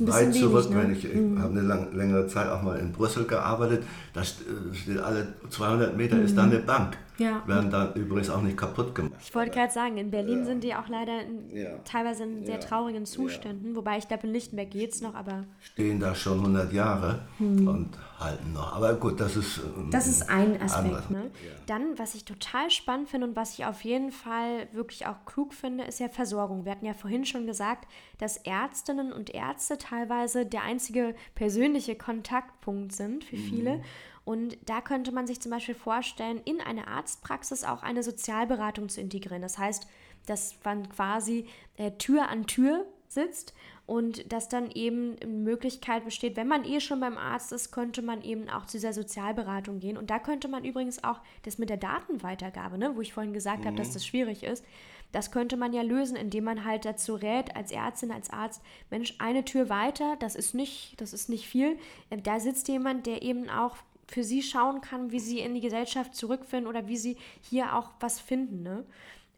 [0.00, 0.76] weit zurück, ne?
[0.82, 1.38] wenn ich, ich mhm.
[1.40, 6.16] habe eine lang, längere Zeit auch mal in Brüssel gearbeitet, da steht alle 200 Meter
[6.16, 6.24] mhm.
[6.24, 6.96] ist da eine Bank.
[7.18, 7.42] Ja.
[7.46, 9.14] Werden da übrigens auch nicht kaputt gemacht.
[9.20, 10.44] Ich wollte gerade sagen, in Berlin ja.
[10.44, 11.78] sind die auch leider in, ja.
[11.84, 15.44] teilweise in sehr traurigen Zuständen, wobei ich glaube, in Lichtenberg geht es noch, aber...
[15.60, 17.66] Stehen da schon 100 Jahre hm.
[17.66, 18.74] und halten noch.
[18.74, 19.58] Aber gut, das ist...
[19.58, 21.10] Ähm, das ist ein Aspekt.
[21.10, 21.30] Ne?
[21.66, 25.54] Dann, was ich total spannend finde und was ich auf jeden Fall wirklich auch klug
[25.54, 26.64] finde, ist ja Versorgung.
[26.64, 27.88] Wir hatten ja vorhin schon gesagt,
[28.18, 33.76] dass Ärztinnen und Ärzte teilweise der einzige persönliche Kontaktpunkt sind für viele.
[33.76, 33.82] Mhm.
[34.26, 39.00] Und da könnte man sich zum Beispiel vorstellen, in eine Arztpraxis auch eine Sozialberatung zu
[39.00, 39.40] integrieren.
[39.40, 39.86] Das heißt,
[40.26, 41.46] dass man quasi
[41.76, 43.54] äh, Tür an Tür sitzt
[43.86, 48.02] und dass dann eben eine Möglichkeit besteht, wenn man eh schon beim Arzt ist, könnte
[48.02, 49.96] man eben auch zu dieser Sozialberatung gehen.
[49.96, 53.60] Und da könnte man übrigens auch das mit der Datenweitergabe, ne, wo ich vorhin gesagt
[53.60, 53.66] mhm.
[53.66, 53.94] habe, dass mhm.
[53.94, 54.64] das schwierig ist,
[55.12, 58.60] das könnte man ja lösen, indem man halt dazu rät, als Ärztin, als Arzt,
[58.90, 61.78] Mensch, eine Tür weiter, das ist nicht, das ist nicht viel.
[62.24, 63.76] Da sitzt jemand, der eben auch
[64.08, 67.90] für sie schauen kann, wie sie in die Gesellschaft zurückfinden oder wie sie hier auch
[68.00, 68.62] was finden.
[68.62, 68.84] Ne?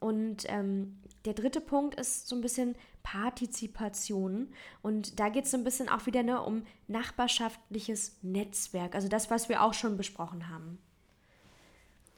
[0.01, 4.53] Und ähm, der dritte Punkt ist so ein bisschen Partizipation.
[4.83, 8.95] Und da geht es so ein bisschen auch wieder ne, um nachbarschaftliches Netzwerk.
[8.95, 10.79] Also das, was wir auch schon besprochen haben.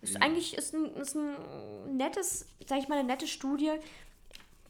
[0.03, 0.21] Ist ja.
[0.21, 3.73] eigentlich ist ein, ist ein nettes, sag ich mal, eine nette Studie.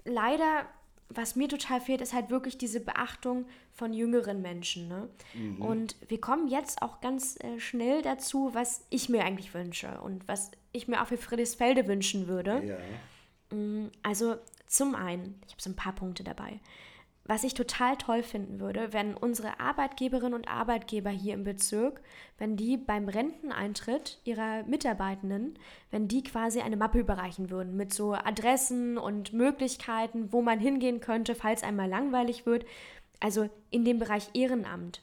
[0.04, 0.66] Leider
[1.10, 4.88] was mir total fehlt, ist halt wirklich diese Beachtung von jüngeren Menschen.
[4.88, 5.08] Ne?
[5.34, 5.60] Mhm.
[5.60, 10.26] Und wir kommen jetzt auch ganz äh, schnell dazu, was ich mir eigentlich wünsche und
[10.28, 12.62] was ich mir auch für Friedrichsfelde wünschen würde.
[12.64, 13.56] Ja.
[13.56, 14.36] Mm, also
[14.66, 16.60] zum einen, ich habe so ein paar Punkte dabei.
[17.30, 22.00] Was ich total toll finden würde, wenn unsere Arbeitgeberinnen und Arbeitgeber hier im Bezirk,
[22.38, 25.56] wenn die beim Renteneintritt ihrer Mitarbeitenden,
[25.92, 30.98] wenn die quasi eine Mappe überreichen würden mit so Adressen und Möglichkeiten, wo man hingehen
[30.98, 32.66] könnte, falls einmal langweilig wird.
[33.20, 35.00] Also in dem Bereich Ehrenamt.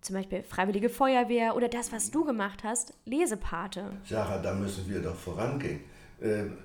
[0.00, 3.90] Zum Beispiel Freiwillige Feuerwehr oder das, was du gemacht hast, Lesepate.
[4.04, 5.80] Sarah, da müssen wir doch vorangehen.
[6.22, 6.56] Ähm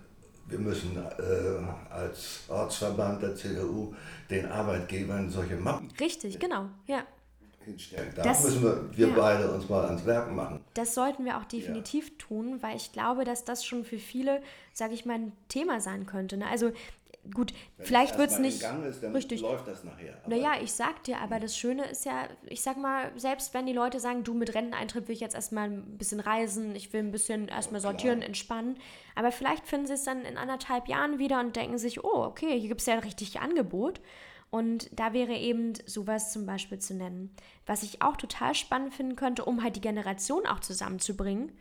[0.48, 3.94] wir müssen äh, als Ortsverband der CDU
[4.30, 5.90] den Arbeitgebern solche Mappen.
[6.00, 7.04] Richtig, genau, ja.
[7.66, 8.14] Hinstellen.
[8.16, 9.16] Da das, müssen wir, wir ja.
[9.16, 10.62] beide uns mal ans Werk machen.
[10.74, 12.16] Das sollten wir auch definitiv ja.
[12.18, 14.42] tun, weil ich glaube, dass das schon für viele,
[14.74, 16.38] sage ich mal, ein Thema sein könnte.
[16.38, 16.48] Ne?
[16.48, 16.72] Also
[17.34, 18.62] gut, Wenn vielleicht wird es nicht.
[18.62, 19.42] Gang ist, dann richtig.
[19.42, 20.18] läuft das nachher.
[20.24, 23.66] Aber naja, ich sag dir, aber das Schöne ist ja, ich sag mal, selbst wenn
[23.66, 27.02] die Leute sagen, du mit Renteneintritt will ich jetzt erstmal ein bisschen reisen, ich will
[27.02, 28.28] ein bisschen erstmal sortieren, Klar.
[28.28, 28.78] entspannen,
[29.16, 32.60] aber vielleicht finden sie es dann in anderthalb Jahren wieder und denken sich, oh, okay,
[32.60, 34.02] hier gibt es ja ein richtiges Angebot.
[34.50, 37.36] Und da wäre eben sowas zum Beispiel zu nennen.
[37.66, 41.52] Was ich auch total spannend finden könnte, um halt die Generation auch zusammenzubringen,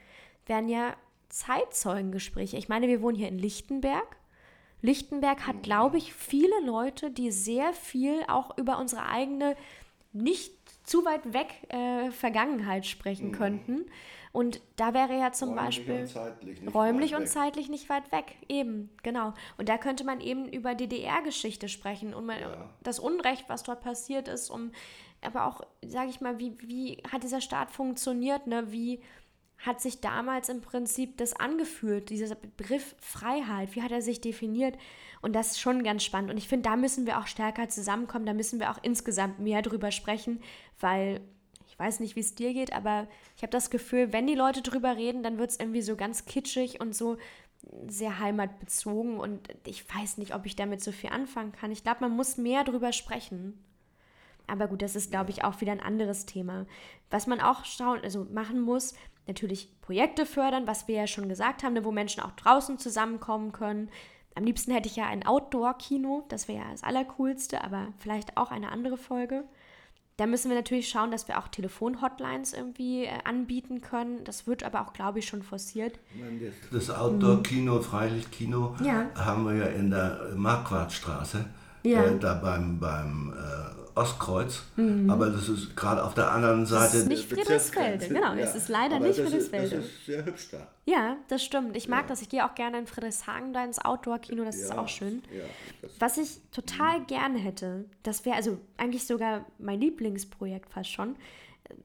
[0.46, 0.94] wären ja
[1.28, 2.56] Zeitzeugengespräche.
[2.56, 4.16] Ich meine, wir wohnen hier in Lichtenberg
[4.86, 9.56] Lichtenberg hat, glaube ich, viele Leute, die sehr viel auch über unsere eigene,
[10.12, 13.32] nicht zu weit weg äh, Vergangenheit sprechen mhm.
[13.32, 13.86] könnten.
[14.32, 16.08] Und da wäre ja zum räumlich Beispiel
[16.60, 18.36] und räumlich und zeitlich nicht weit weg.
[18.48, 19.32] Eben, genau.
[19.56, 22.70] Und da könnte man eben über DDR-Geschichte sprechen und man, ja.
[22.82, 24.72] das Unrecht, was dort passiert ist, um
[25.22, 28.70] aber auch, sage ich mal, wie, wie hat dieser Staat funktioniert, ne?
[28.70, 29.00] Wie
[29.58, 34.76] hat sich damals im Prinzip das angefühlt, dieser Begriff Freiheit, wie hat er sich definiert?
[35.22, 36.30] Und das ist schon ganz spannend.
[36.30, 39.62] Und ich finde, da müssen wir auch stärker zusammenkommen, da müssen wir auch insgesamt mehr
[39.62, 40.40] drüber sprechen,
[40.78, 41.20] weil
[41.66, 44.62] ich weiß nicht, wie es dir geht, aber ich habe das Gefühl, wenn die Leute
[44.62, 47.18] drüber reden, dann wird es irgendwie so ganz kitschig und so
[47.88, 51.72] sehr heimatbezogen und ich weiß nicht, ob ich damit so viel anfangen kann.
[51.72, 53.62] Ich glaube, man muss mehr drüber sprechen.
[54.46, 56.66] Aber gut, das ist, glaube ich, auch wieder ein anderes Thema.
[57.10, 58.94] Was man auch schauen, also machen muss,
[59.26, 63.52] natürlich Projekte fördern, was wir ja schon gesagt haben, ne, wo Menschen auch draußen zusammenkommen
[63.52, 63.90] können.
[64.34, 68.50] Am liebsten hätte ich ja ein Outdoor-Kino, das wäre ja das Allercoolste, aber vielleicht auch
[68.50, 69.44] eine andere Folge.
[70.18, 74.24] Da müssen wir natürlich schauen, dass wir auch Telefon-Hotlines irgendwie äh, anbieten können.
[74.24, 75.98] Das wird aber auch, glaube ich, schon forciert.
[76.72, 79.10] Das Outdoor-Kino, Freilichtkino ja.
[79.14, 81.44] haben wir ja in der Marquardtstraße,
[81.86, 82.04] ja.
[82.04, 85.08] äh, da beim, beim äh, Ostkreuz, mhm.
[85.08, 86.84] aber das ist gerade auf der anderen Seite.
[86.84, 88.34] Das ist nicht Friedrichsfelde, genau.
[88.34, 88.40] Ja.
[88.40, 89.66] Es ist leider aber nicht das Friedrichsfelde.
[89.66, 90.66] Ist, das ist sehr hübsch da.
[90.84, 91.76] Ja, das stimmt.
[91.76, 92.08] Ich mag ja.
[92.08, 92.20] das.
[92.20, 95.22] Ich gehe auch gerne in Friedrichshagen da ins Outdoor-Kino, das ist auch schön.
[95.98, 97.06] Was ich total mhm.
[97.06, 101.16] gerne hätte, das wäre also eigentlich sogar mein Lieblingsprojekt fast schon,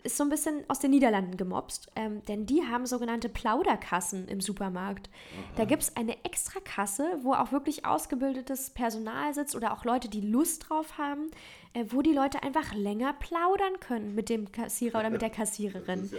[0.03, 4.41] ist so ein bisschen aus den Niederlanden gemobst, ähm, denn die haben sogenannte Plauderkassen im
[4.41, 5.09] Supermarkt.
[5.09, 5.53] Aha.
[5.57, 10.09] Da gibt es eine extra Kasse, wo auch wirklich ausgebildetes Personal sitzt oder auch Leute,
[10.09, 11.31] die Lust drauf haben,
[11.73, 16.09] äh, wo die Leute einfach länger plaudern können mit dem Kassierer oder mit der Kassiererin.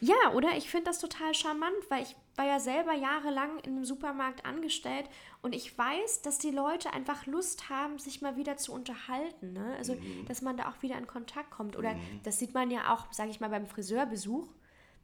[0.00, 0.56] Ja, ja, oder?
[0.56, 5.08] Ich finde das total charmant, weil ich war ja selber jahrelang in einem Supermarkt angestellt
[5.42, 9.52] und ich weiß, dass die Leute einfach Lust haben, sich mal wieder zu unterhalten.
[9.52, 9.74] Ne?
[9.78, 10.24] Also, mhm.
[10.26, 11.76] dass man da auch wieder in Kontakt kommt.
[11.76, 12.20] Oder mhm.
[12.22, 14.48] das sieht man ja auch, sage ich mal, beim Friseurbesuch.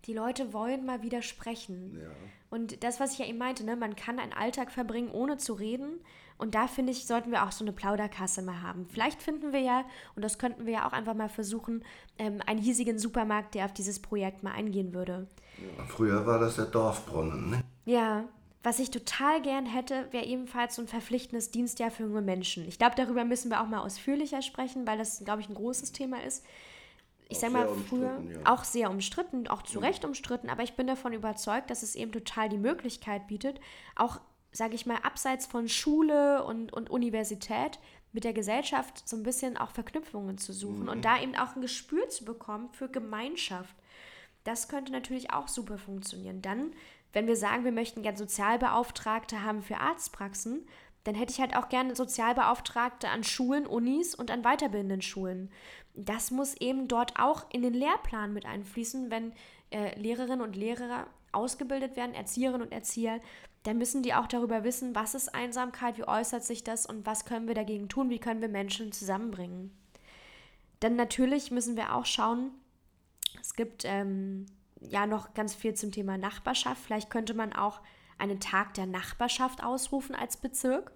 [0.06, 1.98] Die Leute wollen mal wieder sprechen.
[2.00, 2.10] Ja.
[2.48, 5.52] Und das, was ich ja eben meinte, ne, man kann einen Alltag verbringen, ohne zu
[5.52, 6.00] reden.
[6.40, 8.86] Und da finde ich, sollten wir auch so eine Plauderkasse mal haben.
[8.90, 9.84] Vielleicht finden wir ja,
[10.16, 11.84] und das könnten wir ja auch einfach mal versuchen,
[12.18, 15.26] ähm, einen hiesigen Supermarkt, der auf dieses Projekt mal eingehen würde.
[15.58, 17.60] Ja, früher war das der Dorfbrunnen, ne?
[17.84, 18.24] Ja.
[18.62, 22.68] Was ich total gern hätte, wäre ebenfalls so ein verpflichtendes Dienstjahr für junge Menschen.
[22.68, 25.92] Ich glaube, darüber müssen wir auch mal ausführlicher sprechen, weil das, glaube ich, ein großes
[25.92, 26.44] Thema ist
[27.30, 28.38] ich sag mal, früher ja.
[28.44, 32.10] auch sehr umstritten, auch zu Recht umstritten, aber ich bin davon überzeugt, dass es eben
[32.10, 33.60] total die Möglichkeit bietet,
[33.94, 34.20] auch,
[34.52, 37.78] sage ich mal, abseits von Schule und, und Universität
[38.12, 40.88] mit der Gesellschaft so ein bisschen auch Verknüpfungen zu suchen mhm.
[40.88, 43.74] und da eben auch ein Gespür zu bekommen für Gemeinschaft.
[44.44, 46.42] Das könnte natürlich auch super funktionieren.
[46.42, 46.72] Dann,
[47.12, 50.66] wenn wir sagen, wir möchten gerne Sozialbeauftragte haben für Arztpraxen,
[51.04, 55.50] dann hätte ich halt auch gerne Sozialbeauftragte an Schulen, Unis und an weiterbildenden Schulen.
[55.94, 59.32] Das muss eben dort auch in den Lehrplan mit einfließen, wenn
[59.70, 63.20] äh, Lehrerinnen und Lehrer ausgebildet werden, Erzieherinnen und Erzieher,
[63.62, 67.26] dann müssen die auch darüber wissen, was ist Einsamkeit, wie äußert sich das und was
[67.26, 69.70] können wir dagegen tun, wie können wir Menschen zusammenbringen.
[70.80, 72.52] Dann natürlich müssen wir auch schauen,
[73.40, 74.46] es gibt ähm,
[74.80, 76.82] ja noch ganz viel zum Thema Nachbarschaft.
[76.82, 77.80] Vielleicht könnte man auch
[78.18, 80.92] einen Tag der Nachbarschaft ausrufen als Bezirk,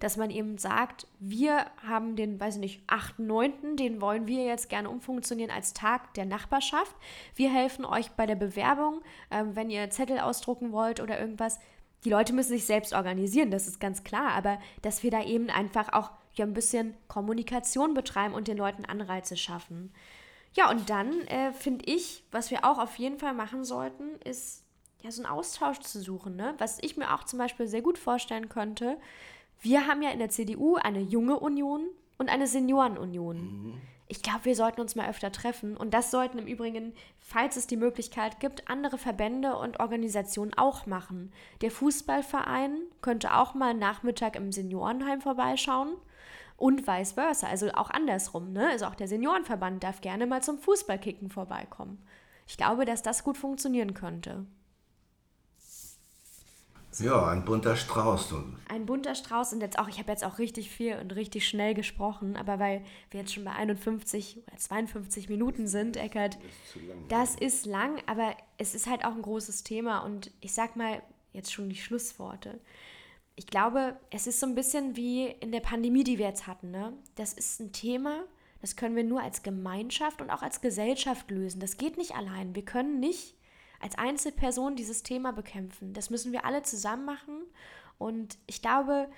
[0.00, 4.68] dass man eben sagt, wir haben den, weiß ich nicht, 8.9., den wollen wir jetzt
[4.68, 6.94] gerne umfunktionieren als Tag der Nachbarschaft.
[7.34, 11.58] Wir helfen euch bei der Bewerbung, ähm, wenn ihr Zettel ausdrucken wollt oder irgendwas.
[12.04, 15.48] Die Leute müssen sich selbst organisieren, das ist ganz klar, aber dass wir da eben
[15.50, 19.92] einfach auch ja, ein bisschen Kommunikation betreiben und den Leuten Anreize schaffen.
[20.54, 24.64] Ja, und dann äh, finde ich, was wir auch auf jeden Fall machen sollten, ist
[25.02, 26.36] ja, so einen Austausch zu suchen.
[26.36, 26.54] Ne?
[26.58, 28.98] Was ich mir auch zum Beispiel sehr gut vorstellen könnte,
[29.60, 31.86] wir haben ja in der CDU eine junge Union
[32.18, 33.36] und eine Seniorenunion.
[33.36, 33.80] Mhm.
[34.06, 35.76] Ich glaube, wir sollten uns mal öfter treffen.
[35.76, 40.86] Und das sollten im Übrigen, falls es die Möglichkeit gibt, andere Verbände und Organisationen auch
[40.86, 41.32] machen.
[41.62, 45.96] Der Fußballverein könnte auch mal Nachmittag im Seniorenheim vorbeischauen.
[46.56, 48.52] Und vice versa, also auch andersrum.
[48.52, 48.68] Ne?
[48.68, 52.00] Also auch der Seniorenverband darf gerne mal zum Fußballkicken vorbeikommen.
[52.46, 54.46] Ich glaube, dass das gut funktionieren könnte.
[57.00, 58.34] Ja, ein bunter Strauß.
[58.68, 61.74] Ein bunter Strauß und jetzt auch, ich habe jetzt auch richtig viel und richtig schnell
[61.74, 66.86] gesprochen, aber weil wir jetzt schon bei 51 oder 52 Minuten sind, Eckert, das ist,
[66.86, 70.76] lang, das ist lang, aber es ist halt auch ein großes Thema und ich sag
[70.76, 72.60] mal jetzt schon die Schlussworte.
[73.36, 76.70] Ich glaube, es ist so ein bisschen wie in der Pandemie, die wir jetzt hatten.
[76.70, 76.92] Ne?
[77.16, 78.22] Das ist ein Thema,
[78.60, 81.60] das können wir nur als Gemeinschaft und auch als Gesellschaft lösen.
[81.60, 82.54] Das geht nicht allein.
[82.54, 83.34] Wir können nicht
[83.84, 85.92] als Einzelperson dieses Thema bekämpfen.
[85.92, 87.42] Das müssen wir alle zusammen machen.
[87.98, 89.10] Und ich glaube,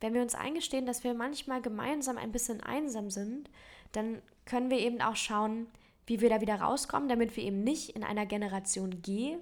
[0.00, 3.50] wenn wir uns eingestehen, dass wir manchmal gemeinsam ein bisschen einsam sind,
[3.90, 5.66] dann können wir eben auch schauen,
[6.06, 9.38] wie wir da wieder rauskommen, damit wir eben nicht in einer Generation G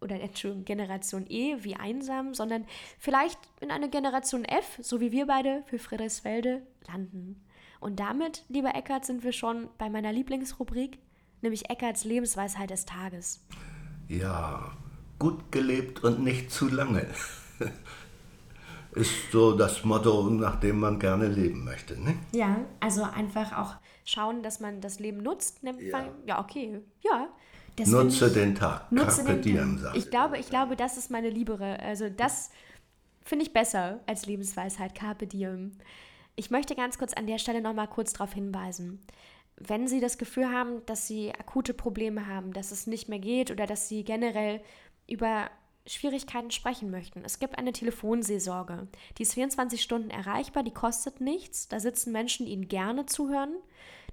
[0.00, 2.64] oder Entschuldigung, Generation E wie einsam, sondern
[3.00, 7.44] vielleicht in einer Generation F, so wie wir beide für Friedrichsfelde, landen.
[7.80, 11.00] Und damit, lieber Eckert, sind wir schon bei meiner Lieblingsrubrik,
[11.40, 13.44] nämlich Eckarts Lebensweisheit des Tages.
[14.12, 14.70] Ja,
[15.18, 17.06] gut gelebt und nicht zu lange.
[18.92, 21.98] Ist so das Motto, nach dem man gerne leben möchte.
[21.98, 22.16] Ne?
[22.32, 25.60] Ja, also einfach auch schauen, dass man das Leben nutzt.
[25.62, 26.80] Ja, ja okay.
[27.00, 27.28] Ja.
[27.76, 28.92] Das nutze ich, den Tag.
[28.92, 29.96] Nutze Carpe diem, Tag.
[29.96, 31.80] Ich glaube, ich glaube, das ist meine Liebere.
[31.80, 32.50] Also das
[33.22, 34.94] finde ich besser als Lebensweisheit.
[34.94, 35.72] Carpe diem.
[36.36, 39.00] Ich möchte ganz kurz an der Stelle nochmal kurz darauf hinweisen
[39.68, 43.50] wenn Sie das Gefühl haben, dass Sie akute Probleme haben, dass es nicht mehr geht
[43.50, 44.60] oder dass Sie generell
[45.08, 45.50] über
[45.86, 47.24] Schwierigkeiten sprechen möchten.
[47.24, 48.86] Es gibt eine Telefonseelsorge.
[49.18, 51.68] Die ist 24 Stunden erreichbar, die kostet nichts.
[51.68, 53.54] Da sitzen Menschen, die Ihnen gerne zuhören.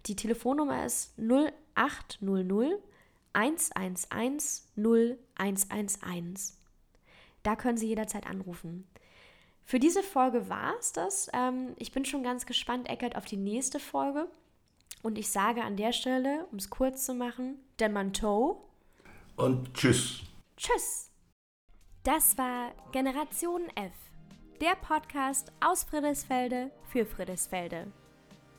[0.08, 2.80] Die Telefonnummer ist 0800
[3.34, 6.54] 111 0111.
[7.43, 8.88] Da können Sie jederzeit anrufen.
[9.64, 11.30] Für diese Folge war es das.
[11.32, 14.28] Ähm, ich bin schon ganz gespannt, Eckert, auf die nächste Folge.
[15.02, 18.70] Und ich sage an der Stelle, um es kurz zu machen, der Manteau.
[19.36, 20.22] Und tschüss.
[20.58, 21.12] Tschüss.
[22.04, 23.93] Das war Generation F,
[24.60, 27.91] der Podcast aus Friedrichsfelde für Friedrichsfelde.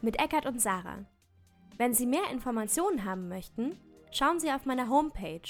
[0.00, 1.04] Mit Eckart und Sarah.
[1.76, 3.78] Wenn Sie mehr Informationen haben möchten,
[4.10, 5.42] schauen Sie auf meiner Homepage